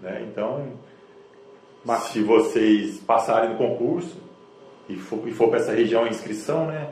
Né? 0.00 0.26
Então, 0.30 0.66
Mas... 1.84 2.04
se 2.04 2.22
vocês 2.22 2.98
passarem 3.00 3.50
no 3.50 3.56
concurso 3.56 4.16
e 4.88 4.96
for, 4.96 5.26
e 5.26 5.32
for 5.32 5.48
para 5.48 5.58
essa 5.58 5.72
região 5.72 6.04
a 6.04 6.08
inscrição, 6.08 6.66
né, 6.66 6.88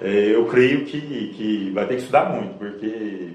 é, 0.00 0.34
eu 0.34 0.46
creio 0.46 0.84
que, 0.84 1.00
que 1.34 1.70
vai 1.70 1.86
ter 1.86 1.94
que 1.94 2.00
estudar 2.00 2.30
muito, 2.30 2.58
porque 2.58 3.30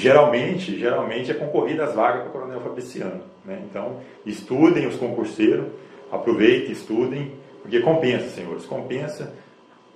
geralmente, 0.00 0.78
geralmente 0.78 1.30
é 1.30 1.34
concorrida 1.34 1.84
as 1.84 1.94
vagas 1.94 2.22
para 2.22 2.30
o 2.30 2.32
Coronel 2.32 2.60
Fabriciano. 2.60 3.20
Né? 3.44 3.62
Então, 3.68 4.00
estudem 4.24 4.86
os 4.86 4.96
concurseiros, 4.96 5.66
aproveitem, 6.10 6.72
estudem, 6.72 7.32
porque 7.60 7.80
compensa, 7.80 8.28
senhores, 8.30 8.64
compensa. 8.64 9.34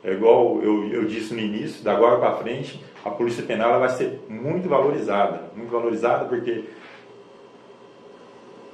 É 0.04 0.12
igual 0.12 0.60
eu, 0.62 0.86
eu 0.92 1.04
disse 1.06 1.32
no 1.32 1.40
início, 1.40 1.82
da 1.82 1.92
agora 1.92 2.18
para 2.18 2.36
frente, 2.36 2.84
a 3.02 3.08
Polícia 3.08 3.42
Penal 3.42 3.80
vai 3.80 3.88
ser 3.88 4.20
muito 4.28 4.68
valorizada, 4.68 5.50
muito 5.56 5.70
valorizada 5.70 6.26
porque 6.26 6.64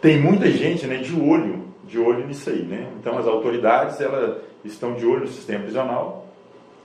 tem 0.00 0.20
muita 0.20 0.50
gente 0.50 0.86
né, 0.88 0.96
de 0.96 1.14
olho, 1.14 1.66
de 1.84 1.96
olho 1.96 2.26
nisso 2.26 2.50
aí. 2.50 2.62
Né? 2.62 2.88
Então 2.98 3.16
as 3.16 3.26
autoridades 3.28 4.00
elas 4.00 4.38
estão 4.64 4.94
de 4.94 5.06
olho 5.06 5.20
no 5.20 5.28
sistema 5.28 5.62
prisional 5.62 6.19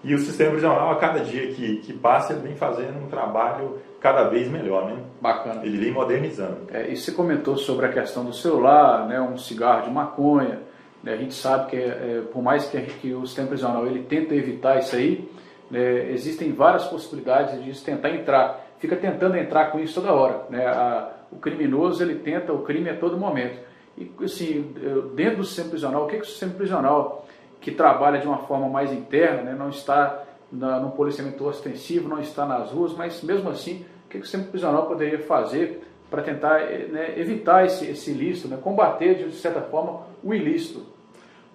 e 0.06 0.14
o 0.14 0.20
sistema 0.20 0.52
prisional, 0.52 0.92
a 0.92 0.98
cada 0.98 1.22
dia 1.22 1.52
que, 1.52 1.78
que 1.78 1.92
passa, 1.92 2.34
ele 2.34 2.44
vem 2.44 2.56
fazendo 2.56 3.04
um 3.04 3.08
trabalho 3.08 3.80
cada 4.00 4.26
vez 4.26 4.48
melhor, 4.48 4.86
né? 4.86 4.98
Bacana. 5.20 5.66
Ele 5.66 5.78
vem 5.78 5.92
modernizando. 5.92 6.58
É, 6.72 6.92
e 6.92 6.96
você 6.96 7.12
comentou 7.12 7.58
sobre 7.58 7.88
a 7.88 7.90
questão 7.90 8.24
do 8.24 8.32
celular, 8.32 9.08
né, 9.08 9.20
um 9.20 9.36
cigarro 9.36 9.86
de 9.86 9.90
maconha, 9.90 10.60
né? 11.02 11.14
A 11.14 11.18
gente 11.18 11.34
sabe 11.34 11.72
que, 11.72 11.78
é, 11.78 12.22
por 12.32 12.44
mais 12.44 12.68
que, 12.68 12.80
que, 12.82 13.14
o 13.16 13.26
sistema 13.26 13.48
prisional 13.48 13.88
ele 13.88 14.04
tenta 14.04 14.36
evitar 14.36 14.78
isso 14.78 14.96
aí, 14.96 15.28
né? 15.72 16.12
existem 16.12 16.52
várias 16.52 16.86
possibilidades 16.86 17.64
de 17.64 17.84
tentar 17.84 18.12
entrar. 18.12 18.64
Fica 18.78 18.96
tentando 18.96 19.36
entrar 19.36 19.72
com 19.72 19.80
isso 19.80 20.00
toda 20.00 20.14
hora. 20.14 20.46
Né? 20.52 20.68
A, 20.68 21.10
o 21.32 21.38
criminoso 21.38 22.04
ele 22.04 22.20
tenta 22.20 22.54
o 22.54 22.62
crime 22.62 22.92
a 22.92 22.96
todo 22.96 23.18
momento. 23.18 23.60
E 23.98 24.12
assim, 24.24 24.72
dentro 25.16 25.38
do 25.38 25.44
sistema 25.46 25.70
prisional, 25.70 26.04
o 26.04 26.08
que, 26.08 26.18
que 26.18 26.24
o 26.24 26.26
sistema 26.26 26.54
prisional 26.54 27.25
que 27.66 27.72
trabalha 27.72 28.20
de 28.20 28.28
uma 28.28 28.38
forma 28.38 28.70
mais 28.70 28.94
interna, 28.94 29.42
né? 29.42 29.56
não 29.58 29.70
está 29.70 30.24
na, 30.52 30.80
no 30.80 30.92
policiamento 30.92 31.44
ostensivo, 31.48 32.08
não 32.08 32.22
está 32.22 32.46
nas 32.46 32.70
ruas, 32.70 32.94
mas 32.94 33.24
mesmo 33.24 33.50
assim, 33.50 33.84
o 34.06 34.10
que, 34.10 34.20
que 34.20 34.20
o 34.20 34.22
sistema 34.22 34.44
prisional 34.44 34.86
poderia 34.86 35.18
fazer 35.18 35.82
para 36.08 36.22
tentar 36.22 36.60
né, 36.60 37.16
evitar 37.18 37.66
esse, 37.66 37.88
esse 37.88 38.12
ilícito, 38.12 38.50
né? 38.50 38.60
combater 38.62 39.16
de 39.16 39.34
certa 39.34 39.62
forma 39.62 40.02
o 40.24 40.32
ilícito? 40.32 40.86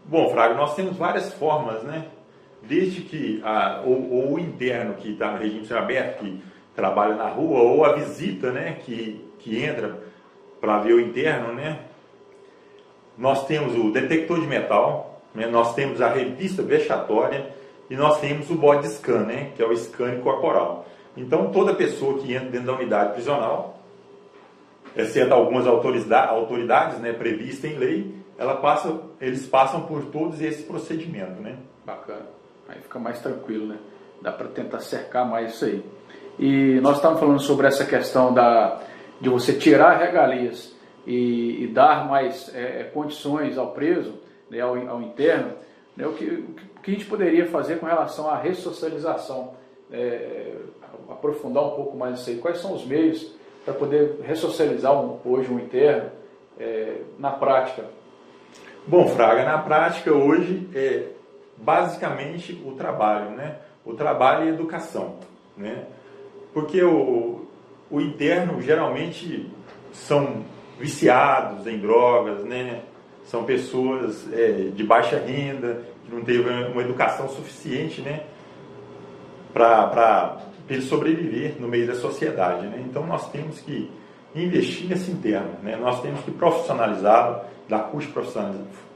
Bom, 0.05 0.29
Fraga, 0.31 0.55
nós 0.55 0.75
temos 0.75 0.97
várias 0.97 1.33
formas, 1.33 1.85
né? 1.85 2.07
Desde 2.61 3.03
que 3.03 3.41
a, 3.45 3.83
ou 3.87 4.35
o 4.35 4.39
interno 4.41 4.95
que 4.95 5.13
está 5.13 5.31
no 5.31 5.39
regime 5.39 5.65
aberto, 5.73 6.25
que 6.25 6.43
trabalha 6.75 7.15
na 7.15 7.29
rua, 7.29 7.61
ou 7.61 7.85
a 7.85 7.93
visita, 7.93 8.51
né? 8.51 8.79
Que, 8.85 9.25
que 9.39 9.63
entra 9.63 9.97
para 10.61 10.81
ver 10.81 10.95
o 10.95 11.01
interno, 11.01 11.53
né? 11.53 11.83
Nós 13.17 13.47
temos 13.47 13.77
o 13.77 13.93
detector 13.93 14.41
de 14.41 14.47
metal, 14.49 15.11
né? 15.35 15.47
nós 15.47 15.75
temos 15.75 16.01
a 16.01 16.09
revista 16.09 16.63
vexatória 16.63 17.55
e 17.89 17.97
nós 17.97 18.21
temos 18.21 18.51
o 18.51 18.55
body 18.55 18.89
scan, 18.89 19.25
né? 19.25 19.51
Que 19.57 19.63
é 19.63 19.67
o 19.67 19.77
scan 19.77 20.21
corporal. 20.21 20.87
Então, 21.17 21.51
toda 21.51 21.75
pessoa 21.75 22.19
que 22.19 22.33
entra 22.33 22.49
dentro 22.49 22.67
da 22.69 22.75
unidade 22.75 23.15
prisional, 23.15 23.81
exceto 24.97 25.35
algumas 25.35 25.67
autoridades, 25.67 26.99
né, 26.99 27.13
previstas 27.13 27.71
em 27.71 27.77
lei, 27.77 28.15
ela 28.39 28.57
passa, 28.57 28.97
eles 29.21 29.47
passam 29.47 29.83
por 29.83 30.07
todos 30.07 30.41
esse 30.41 30.63
procedimento, 30.63 31.41
né? 31.43 31.57
Bacana. 31.85 32.27
Aí 32.69 32.81
fica 32.81 32.99
mais 32.99 33.21
tranquilo, 33.21 33.67
né? 33.67 33.77
Dá 34.23 34.31
para 34.33 34.49
tentar 34.49 34.81
cercar 34.81 35.29
mais 35.29 35.55
isso 35.55 35.65
aí. 35.65 35.85
E 36.39 36.81
nós 36.81 36.97
estávamos 36.97 37.21
falando 37.21 37.41
sobre 37.41 37.67
essa 37.67 37.85
questão 37.85 38.33
da, 38.33 38.81
de 39.21 39.29
você 39.29 39.53
tirar 39.53 39.99
regalias 39.99 40.75
e, 41.07 41.65
e 41.65 41.67
dar 41.67 42.09
mais 42.09 42.51
é, 42.55 42.81
é, 42.81 42.85
condições 42.85 43.59
ao 43.59 43.73
preso, 43.73 44.15
né, 44.51 44.61
ao, 44.61 44.77
ao 44.89 45.01
interno, 45.01 45.53
né, 45.97 46.07
o, 46.07 46.13
que, 46.13 46.25
o 46.25 46.81
que 46.83 46.91
a 46.91 46.95
gente 46.95 47.07
poderia 47.07 47.47
fazer 47.47 47.79
com 47.79 47.87
relação 47.87 48.29
à 48.29 48.37
ressocialização? 48.37 49.55
É, 49.93 50.55
aprofundar 51.09 51.65
um 51.65 51.71
pouco 51.71 51.97
mais 51.97 52.21
isso 52.21 52.31
aí. 52.31 52.39
Quais 52.39 52.59
são 52.59 52.75
os 52.75 52.85
meios 52.85 53.33
para 53.65 53.75
poder 53.75 54.21
ressocializar 54.23 54.93
um, 54.93 55.19
hoje 55.25 55.53
um 55.53 55.59
interno 55.59 56.11
é, 56.59 56.99
na 57.19 57.31
prática? 57.31 57.85
Bom, 58.87 59.07
Fraga, 59.09 59.45
na 59.45 59.59
prática 59.59 60.13
hoje 60.13 60.69
é 60.75 61.09
basicamente 61.57 62.61
o 62.65 62.73
trabalho, 62.73 63.31
né? 63.31 63.57
O 63.85 63.95
trabalho 63.95 64.47
e 64.47 64.49
a 64.49 64.55
educação, 64.55 65.17
né? 65.57 65.85
Porque 66.53 66.83
o, 66.83 67.47
o 67.91 68.01
interno 68.01 68.61
geralmente 68.61 69.51
são 69.93 70.45
viciados 70.79 71.67
em 71.67 71.79
drogas, 71.79 72.45
né? 72.45 72.83
São 73.25 73.45
pessoas 73.45 74.27
é, 74.33 74.71
de 74.75 74.83
baixa 74.85 75.19
renda, 75.19 75.83
que 76.05 76.15
não 76.15 76.23
teve 76.23 76.49
uma 76.49 76.83
educação 76.83 77.29
suficiente, 77.29 78.01
né? 78.01 78.25
Para 79.53 80.39
ele 80.69 80.83
sobreviver 80.83 81.55
no 81.61 81.69
meio 81.69 81.87
da 81.87 81.95
sociedade, 81.95 82.67
né? 82.67 82.85
Então 82.89 83.07
nós 83.07 83.31
temos 83.31 83.61
que 83.61 83.91
investir 84.35 84.89
nesse 84.89 85.11
interno, 85.11 85.51
né? 85.63 85.77
Nós 85.77 86.01
temos 86.01 86.21
que 86.21 86.31
profissionalizá-lo, 86.31 87.41
da 87.71 87.79
curso 87.79 88.11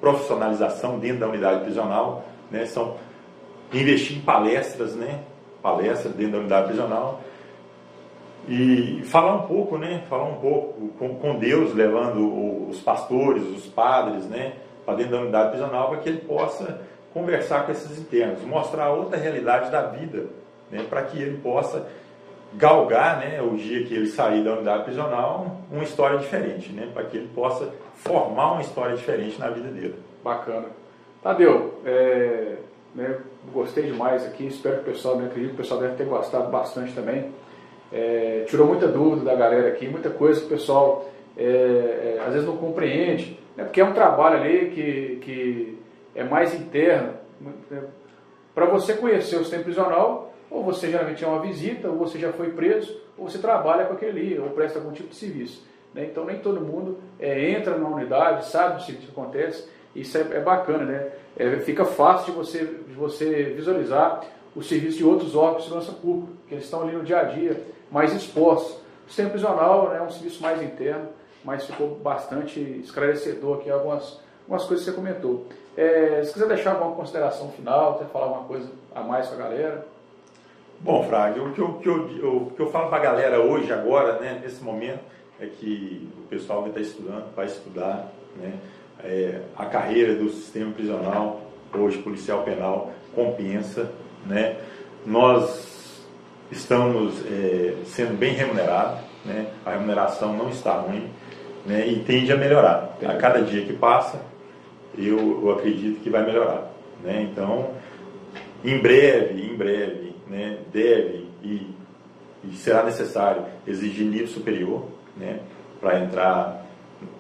profissionalização 0.01 0.99
dentro 0.99 1.21
da 1.21 1.29
unidade 1.29 1.61
prisional, 1.63 2.27
né, 2.51 2.67
são 2.67 2.97
investir 3.73 4.19
em 4.19 4.21
palestras, 4.21 4.95
né, 4.97 5.21
palestras 5.63 6.13
dentro 6.15 6.33
da 6.33 6.39
unidade 6.39 6.67
prisional 6.67 7.23
e 8.49 9.03
falar 9.05 9.37
um 9.37 9.47
pouco, 9.47 9.79
né, 9.79 10.03
falar 10.09 10.25
um 10.25 10.37
pouco 10.37 10.89
com, 10.99 11.15
com 11.15 11.37
Deus, 11.37 11.75
levando 11.75 12.69
os 12.69 12.81
pastores, 12.81 13.43
os 13.45 13.67
padres, 13.67 14.25
né, 14.27 14.55
para 14.85 14.95
dentro 14.95 15.13
da 15.13 15.21
unidade 15.23 15.49
prisional 15.51 15.89
para 15.89 15.99
que 15.99 16.09
ele 16.09 16.19
possa 16.19 16.81
conversar 17.13 17.65
com 17.65 17.73
esses 17.73 17.99
internos, 17.99 18.43
mostrar 18.43 18.91
outra 18.91 19.19
realidade 19.19 19.71
da 19.71 19.83
vida, 19.83 20.27
né, 20.71 20.85
para 20.89 21.03
que 21.03 21.21
ele 21.21 21.39
possa 21.39 21.87
galgar, 22.55 23.19
né, 23.19 23.41
o 23.41 23.57
dia 23.57 23.85
que 23.85 23.95
ele 23.95 24.07
sair 24.07 24.45
da 24.45 24.55
unidade 24.55 24.85
prisional, 24.85 25.57
uma 25.71 25.83
história 25.83 26.19
diferente, 26.19 26.73
né, 26.73 26.89
para 26.93 27.05
que 27.05 27.17
ele 27.17 27.29
possa 27.35 27.73
formar 27.95 28.53
uma 28.53 28.61
história 28.61 28.95
diferente 28.95 29.39
na 29.39 29.49
vida 29.49 29.69
dele. 29.69 29.95
Bacana. 30.23 30.67
Tadeu, 31.23 31.81
é, 31.87 32.57
né, 32.95 33.19
gostei 33.53 33.85
demais 33.85 34.25
aqui, 34.27 34.47
espero 34.47 34.77
que 34.77 34.91
o 34.91 34.93
pessoal, 34.93 35.17
né, 35.17 35.27
acredito 35.27 35.51
que 35.51 35.55
o 35.55 35.59
pessoal 35.59 35.81
deve 35.81 35.95
ter 35.95 36.05
gostado 36.05 36.51
bastante 36.51 36.93
também. 36.93 37.33
É, 37.95 38.45
tirou 38.49 38.67
muita 38.67 38.89
dúvida 38.89 39.25
da 39.25 39.37
galera 39.37 39.69
aqui, 39.69 39.87
muita 39.87 40.11
coisa 40.11 40.41
que 40.41 40.47
o 40.47 40.49
pessoal 40.49 41.09
é, 41.37 42.17
é 42.17 42.23
às 42.27 42.33
vezes 42.33 42.47
não 42.47 42.57
compreende, 42.57 43.39
né, 43.57 43.63
porque 43.63 43.81
é 43.81 43.85
um 43.85 43.93
trabalho 43.93 44.41
ali 44.41 44.71
que, 44.71 45.19
que 45.23 45.79
é 46.13 46.25
mais 46.25 46.53
interno. 46.53 47.13
Né, 47.41 47.83
para 48.53 48.67
você 48.67 48.95
conhecer 48.95 49.37
o 49.37 49.41
sistema 49.41 49.63
prisional, 49.63 50.35
ou 50.51 50.63
você 50.65 50.91
geralmente 50.91 51.25
é 51.25 51.27
uma 51.27 51.41
visita, 51.41 51.89
ou 51.89 51.97
você 51.97 52.19
já 52.19 52.33
foi 52.33 52.51
preso, 52.51 53.01
ou 53.17 53.29
você 53.29 53.39
trabalha 53.39 53.85
com 53.85 53.95
aquele 53.95 54.11
ali, 54.11 54.39
ou 54.39 54.51
presta 54.51 54.79
algum 54.79 54.93
tipo 54.93 55.11
de 55.11 55.17
serviço. 55.17 55.65
Né? 55.95 56.07
Então 56.11 56.25
nem 56.25 56.39
todo 56.39 56.61
mundo 56.61 56.99
é, 57.19 57.51
entra 57.51 57.79
na 57.79 57.89
unidade, 57.89 58.47
sabe 58.47 58.83
o 58.83 58.85
que 58.85 59.09
acontece, 59.09 59.69
isso 59.95 60.19
é, 60.19 60.21
é 60.33 60.41
bacana, 60.41 60.85
né? 60.85 61.09
É, 61.37 61.57
fica 61.59 61.85
fácil 61.85 62.33
de 62.33 62.39
você, 62.39 62.59
de 62.59 62.95
você 62.95 63.55
visualizar 63.57 64.25
o 64.55 64.63
serviço 64.63 64.99
de 64.99 65.05
outros 65.05 65.35
órgãos 65.35 65.63
de 65.63 65.69
segurança 65.69 65.93
pública, 65.93 66.33
que 66.49 66.55
eles 66.55 66.65
estão 66.65 66.83
ali 66.83 66.93
no 66.93 67.03
dia 67.03 67.19
a 67.19 67.25
dia, 67.25 67.61
mais 67.95 68.13
expostos. 68.13 68.73
O 69.07 69.07
sistema 69.07 69.31
prisional 69.31 69.91
né, 69.91 69.99
é 69.99 70.03
um 70.03 70.11
serviço 70.11 70.43
mais 70.43 70.61
interno, 70.61 71.09
mas 71.45 71.65
ficou 71.65 71.95
bastante 71.95 72.59
esclarecedor 72.83 73.59
aqui 73.59 73.71
algumas, 73.71 74.21
algumas 74.43 74.65
coisas 74.65 74.85
que 74.85 74.91
você 74.91 74.97
comentou. 74.97 75.47
É, 75.77 76.21
se 76.25 76.33
quiser 76.33 76.49
deixar 76.49 76.73
alguma 76.73 76.97
consideração 76.97 77.51
final, 77.51 77.99
quer 77.99 78.07
falar 78.07 78.27
alguma 78.27 78.49
coisa 78.49 78.69
a 78.93 79.01
mais 79.01 79.29
com 79.29 79.35
a 79.37 79.39
galera. 79.39 79.87
Bom, 80.81 81.05
Frag, 81.05 81.39
o 81.39 81.53
que 81.53 81.61
eu, 81.61 81.75
que 81.75 81.89
eu, 81.89 82.37
o 82.37 82.51
que 82.51 82.61
eu 82.61 82.71
falo 82.71 82.89
para 82.89 82.99
a 82.99 83.01
galera 83.01 83.41
hoje, 83.41 83.73
agora, 83.73 84.19
né, 84.19 84.41
nesse 84.43 84.63
momento, 84.63 85.01
é 85.39 85.47
que 85.47 86.11
o 86.19 86.27
pessoal 86.27 86.65
que 86.65 86.71
está 86.71 86.81
estudando 86.81 87.33
vai 87.35 87.47
estudar 87.47 88.09
né, 88.37 88.55
é, 89.05 89.41
a 89.57 89.67
carreira 89.67 90.17
do 90.17 90.29
sistema 90.31 90.73
prisional, 90.73 91.43
hoje 91.73 91.99
policial 91.99 92.43
penal, 92.43 92.91
compensa. 93.15 93.93
Né? 94.27 94.57
Nós 95.07 95.74
estamos 96.55 97.25
é, 97.27 97.75
sendo 97.85 98.17
bem 98.19 98.33
remunerados, 98.33 99.01
né? 99.25 99.47
a 99.65 99.73
remuneração 99.73 100.33
não 100.37 100.49
está 100.49 100.75
ruim 100.75 101.11
né? 101.67 101.87
e 101.87 102.01
tende 102.01 102.33
a 102.33 102.37
melhorar. 102.37 102.97
A 103.05 103.15
cada 103.15 103.43
dia 103.43 103.65
que 103.65 103.73
passa, 103.73 104.21
eu, 104.97 105.43
eu 105.43 105.51
acredito 105.53 106.01
que 106.01 106.11
vai 106.11 106.25
melhorar. 106.25 106.71
Né? 107.03 107.29
Então, 107.31 107.71
em 108.65 108.79
breve, 108.79 109.43
em 109.43 109.57
breve, 109.57 110.15
né, 110.27 110.59
deve 110.73 111.29
e, 111.43 111.67
e 112.45 112.55
será 112.55 112.83
necessário 112.83 113.45
exigir 113.67 114.07
nível 114.07 114.29
superior 114.29 114.87
né, 115.17 115.41
para 115.81 116.01
entrar 116.01 116.65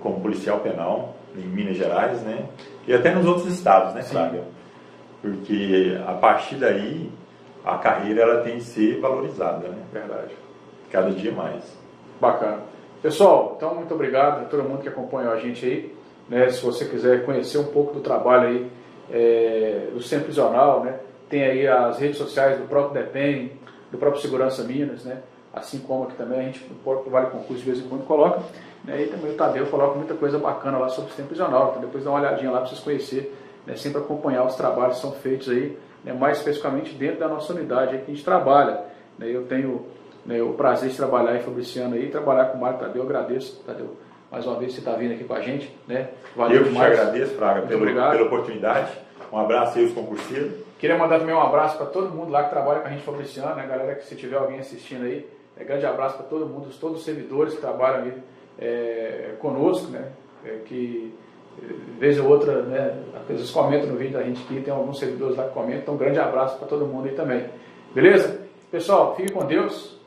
como 0.01 0.21
policial 0.21 0.61
penal 0.61 1.17
em 1.37 1.47
Minas 1.47 1.77
Gerais, 1.77 2.23
né, 2.23 2.47
e 2.87 2.95
até 2.95 3.15
nos 3.15 3.27
outros 3.27 3.47
estados, 3.53 3.93
né, 3.95 4.03
Flávio? 4.03 4.45
porque 5.25 5.99
a 6.07 6.13
partir 6.13 6.57
daí 6.57 7.11
a 7.65 7.79
carreira 7.79 8.23
ela 8.23 8.43
tem 8.43 8.57
que 8.57 8.65
ser 8.65 9.01
valorizada, 9.01 9.69
né? 9.69 9.83
Verdade. 9.93 10.35
Cada 10.91 11.11
dia 11.11 11.33
mais. 11.33 11.65
Bacana. 12.21 12.59
Pessoal, 13.03 13.55
então 13.57 13.75
muito 13.75 13.93
obrigado 13.93 14.43
a 14.43 14.45
todo 14.45 14.63
mundo 14.63 14.83
que 14.83 14.89
acompanhou 14.89 15.33
a 15.33 15.39
gente 15.39 15.65
aí. 15.65 15.95
Né, 16.29 16.49
se 16.51 16.65
você 16.65 16.87
quiser 16.87 17.25
conhecer 17.27 17.59
um 17.59 17.65
pouco 17.65 17.93
do 17.93 18.01
trabalho 18.01 18.49
aí 18.49 18.71
é, 19.11 19.89
do 19.93 20.03
Centro 20.03 20.25
Prisional, 20.25 20.83
né, 20.83 20.99
tem 21.29 21.43
aí 21.43 21.69
as 21.69 21.99
redes 21.99 22.17
sociais 22.17 22.59
do 22.59 22.67
próprio 22.67 22.95
DEPEN, 23.03 23.53
do 23.93 23.99
próprio 23.99 24.23
Segurança 24.23 24.63
Minas, 24.65 25.05
né, 25.05 25.19
assim 25.53 25.81
como 25.81 26.05
aqui 26.05 26.17
também 26.17 26.41
a 26.41 26.43
gente 26.45 26.65
Vale 27.07 27.27
Concurso 27.27 27.63
de 27.63 27.71
vez 27.71 27.79
em 27.79 27.89
quando 27.89 28.07
coloca. 28.07 28.41
Né, 28.85 29.03
e 29.03 29.07
também 29.07 29.33
o 29.33 29.35
Tadeu 29.35 29.67
coloca 29.67 29.97
muita 29.97 30.15
coisa 30.15 30.39
bacana 30.39 30.79
lá 30.79 30.89
sobre 30.89 31.11
o 31.11 31.15
Centro 31.15 31.29
Prisional. 31.29 31.71
Então 31.71 31.83
depois 31.83 32.05
dá 32.05 32.11
uma 32.11 32.21
olhadinha 32.21 32.51
lá 32.51 32.61
para 32.61 32.69
vocês 32.69 32.81
conhecerem, 32.81 33.31
né, 33.67 33.77
sempre 33.77 34.01
acompanhar 34.01 34.45
os 34.45 34.55
trabalhos 34.55 34.97
que 34.97 35.03
são 35.03 35.13
feitos 35.13 35.49
aí, 35.49 35.77
né, 36.05 36.13
mais 36.13 36.39
especificamente 36.39 36.95
dentro 36.95 37.21
da 37.21 37.29
nossa 37.29 37.53
unidade 37.53 37.93
aí 37.93 37.99
que 37.99 38.11
a 38.11 38.15
gente 38.15 38.25
trabalha. 38.25 38.81
Né, 39.19 39.29
eu 39.29 39.47
tenho 39.47 39.87
né, 40.25 40.43
o 40.43 40.53
prazer 40.55 40.91
de 40.91 40.97
trabalhar 40.97 41.37
em 41.37 41.41
Fabriciano 41.41 41.95
aí, 41.95 42.11
trabalhar 42.11 42.47
com 42.47 42.59
o 42.59 42.61
Mário 42.61 42.79
Tadeu, 42.79 43.03
agradeço, 43.03 43.63
Tadeu, 43.65 43.97
mais 44.31 44.47
uma 44.47 44.57
vez 44.57 44.73
você 44.73 44.81
está 44.81 44.93
vindo 44.93 45.13
aqui 45.13 45.25
com 45.25 45.35
a 45.35 45.41
gente, 45.41 45.75
né? 45.87 46.09
Valeu 46.35 46.59
Eu 46.59 46.65
demais. 46.65 46.93
te 46.93 47.01
agradeço, 47.01 47.35
Fraga, 47.35 47.63
pelo, 47.63 47.87
pela 47.87 48.23
oportunidade. 48.23 48.91
Um 49.33 49.39
abraço 49.39 49.79
aí 49.79 49.85
aos 49.85 49.93
concurseiros. 49.93 50.53
Queria 50.79 50.99
mandar 50.99 51.19
também 51.19 51.35
um 51.35 51.41
abraço 51.41 51.77
para 51.77 51.87
todo 51.87 52.11
mundo 52.11 52.31
lá 52.31 52.45
que 52.45 52.51
trabalha 52.51 52.81
com 52.81 52.89
a 52.89 52.91
gente 52.91 53.05
Fabriciano, 53.05 53.55
né, 53.55 53.67
galera, 53.67 53.95
que 53.95 54.05
se 54.05 54.17
tiver 54.17 54.37
alguém 54.37 54.59
assistindo 54.59 55.05
aí, 55.05 55.27
é, 55.57 55.65
grande 55.65 55.87
abraço 55.87 56.17
para 56.17 56.27
todo 56.27 56.47
mundo, 56.47 56.69
todos 56.81 56.99
os 56.99 57.05
servidores 57.05 57.55
que 57.55 57.61
trabalham 57.61 58.03
aí 58.03 58.13
é, 58.59 59.35
conosco, 59.39 59.91
né? 59.91 60.11
É, 60.45 60.59
que 60.65 61.15
vez 61.99 62.19
ou 62.19 62.29
outra, 62.29 62.63
né, 62.63 62.95
às 63.21 63.27
vezes 63.27 63.51
comentam 63.51 63.89
no 63.89 63.97
vídeo 63.97 64.15
da 64.15 64.23
gente 64.23 64.43
aqui, 64.43 64.61
tem 64.61 64.73
alguns 64.73 64.99
servidores 64.99 65.37
lá 65.37 65.45
que 65.45 65.55
comentam, 65.55 65.81
então 65.81 65.95
um 65.95 65.99
grande 65.99 66.19
abraço 66.19 66.59
para 66.59 66.69
todo 66.69 66.87
mundo 66.87 67.09
aí 67.09 67.15
também. 67.15 67.45
Beleza? 67.95 68.41
Pessoal, 68.71 69.15
fique 69.17 69.33
com 69.33 69.45
Deus. 69.45 70.01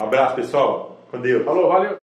Abraço, 0.00 0.36
pessoal. 0.36 0.96
Com 1.10 1.20
Deus. 1.20 1.44
Falou, 1.44 1.68
valeu. 1.68 2.01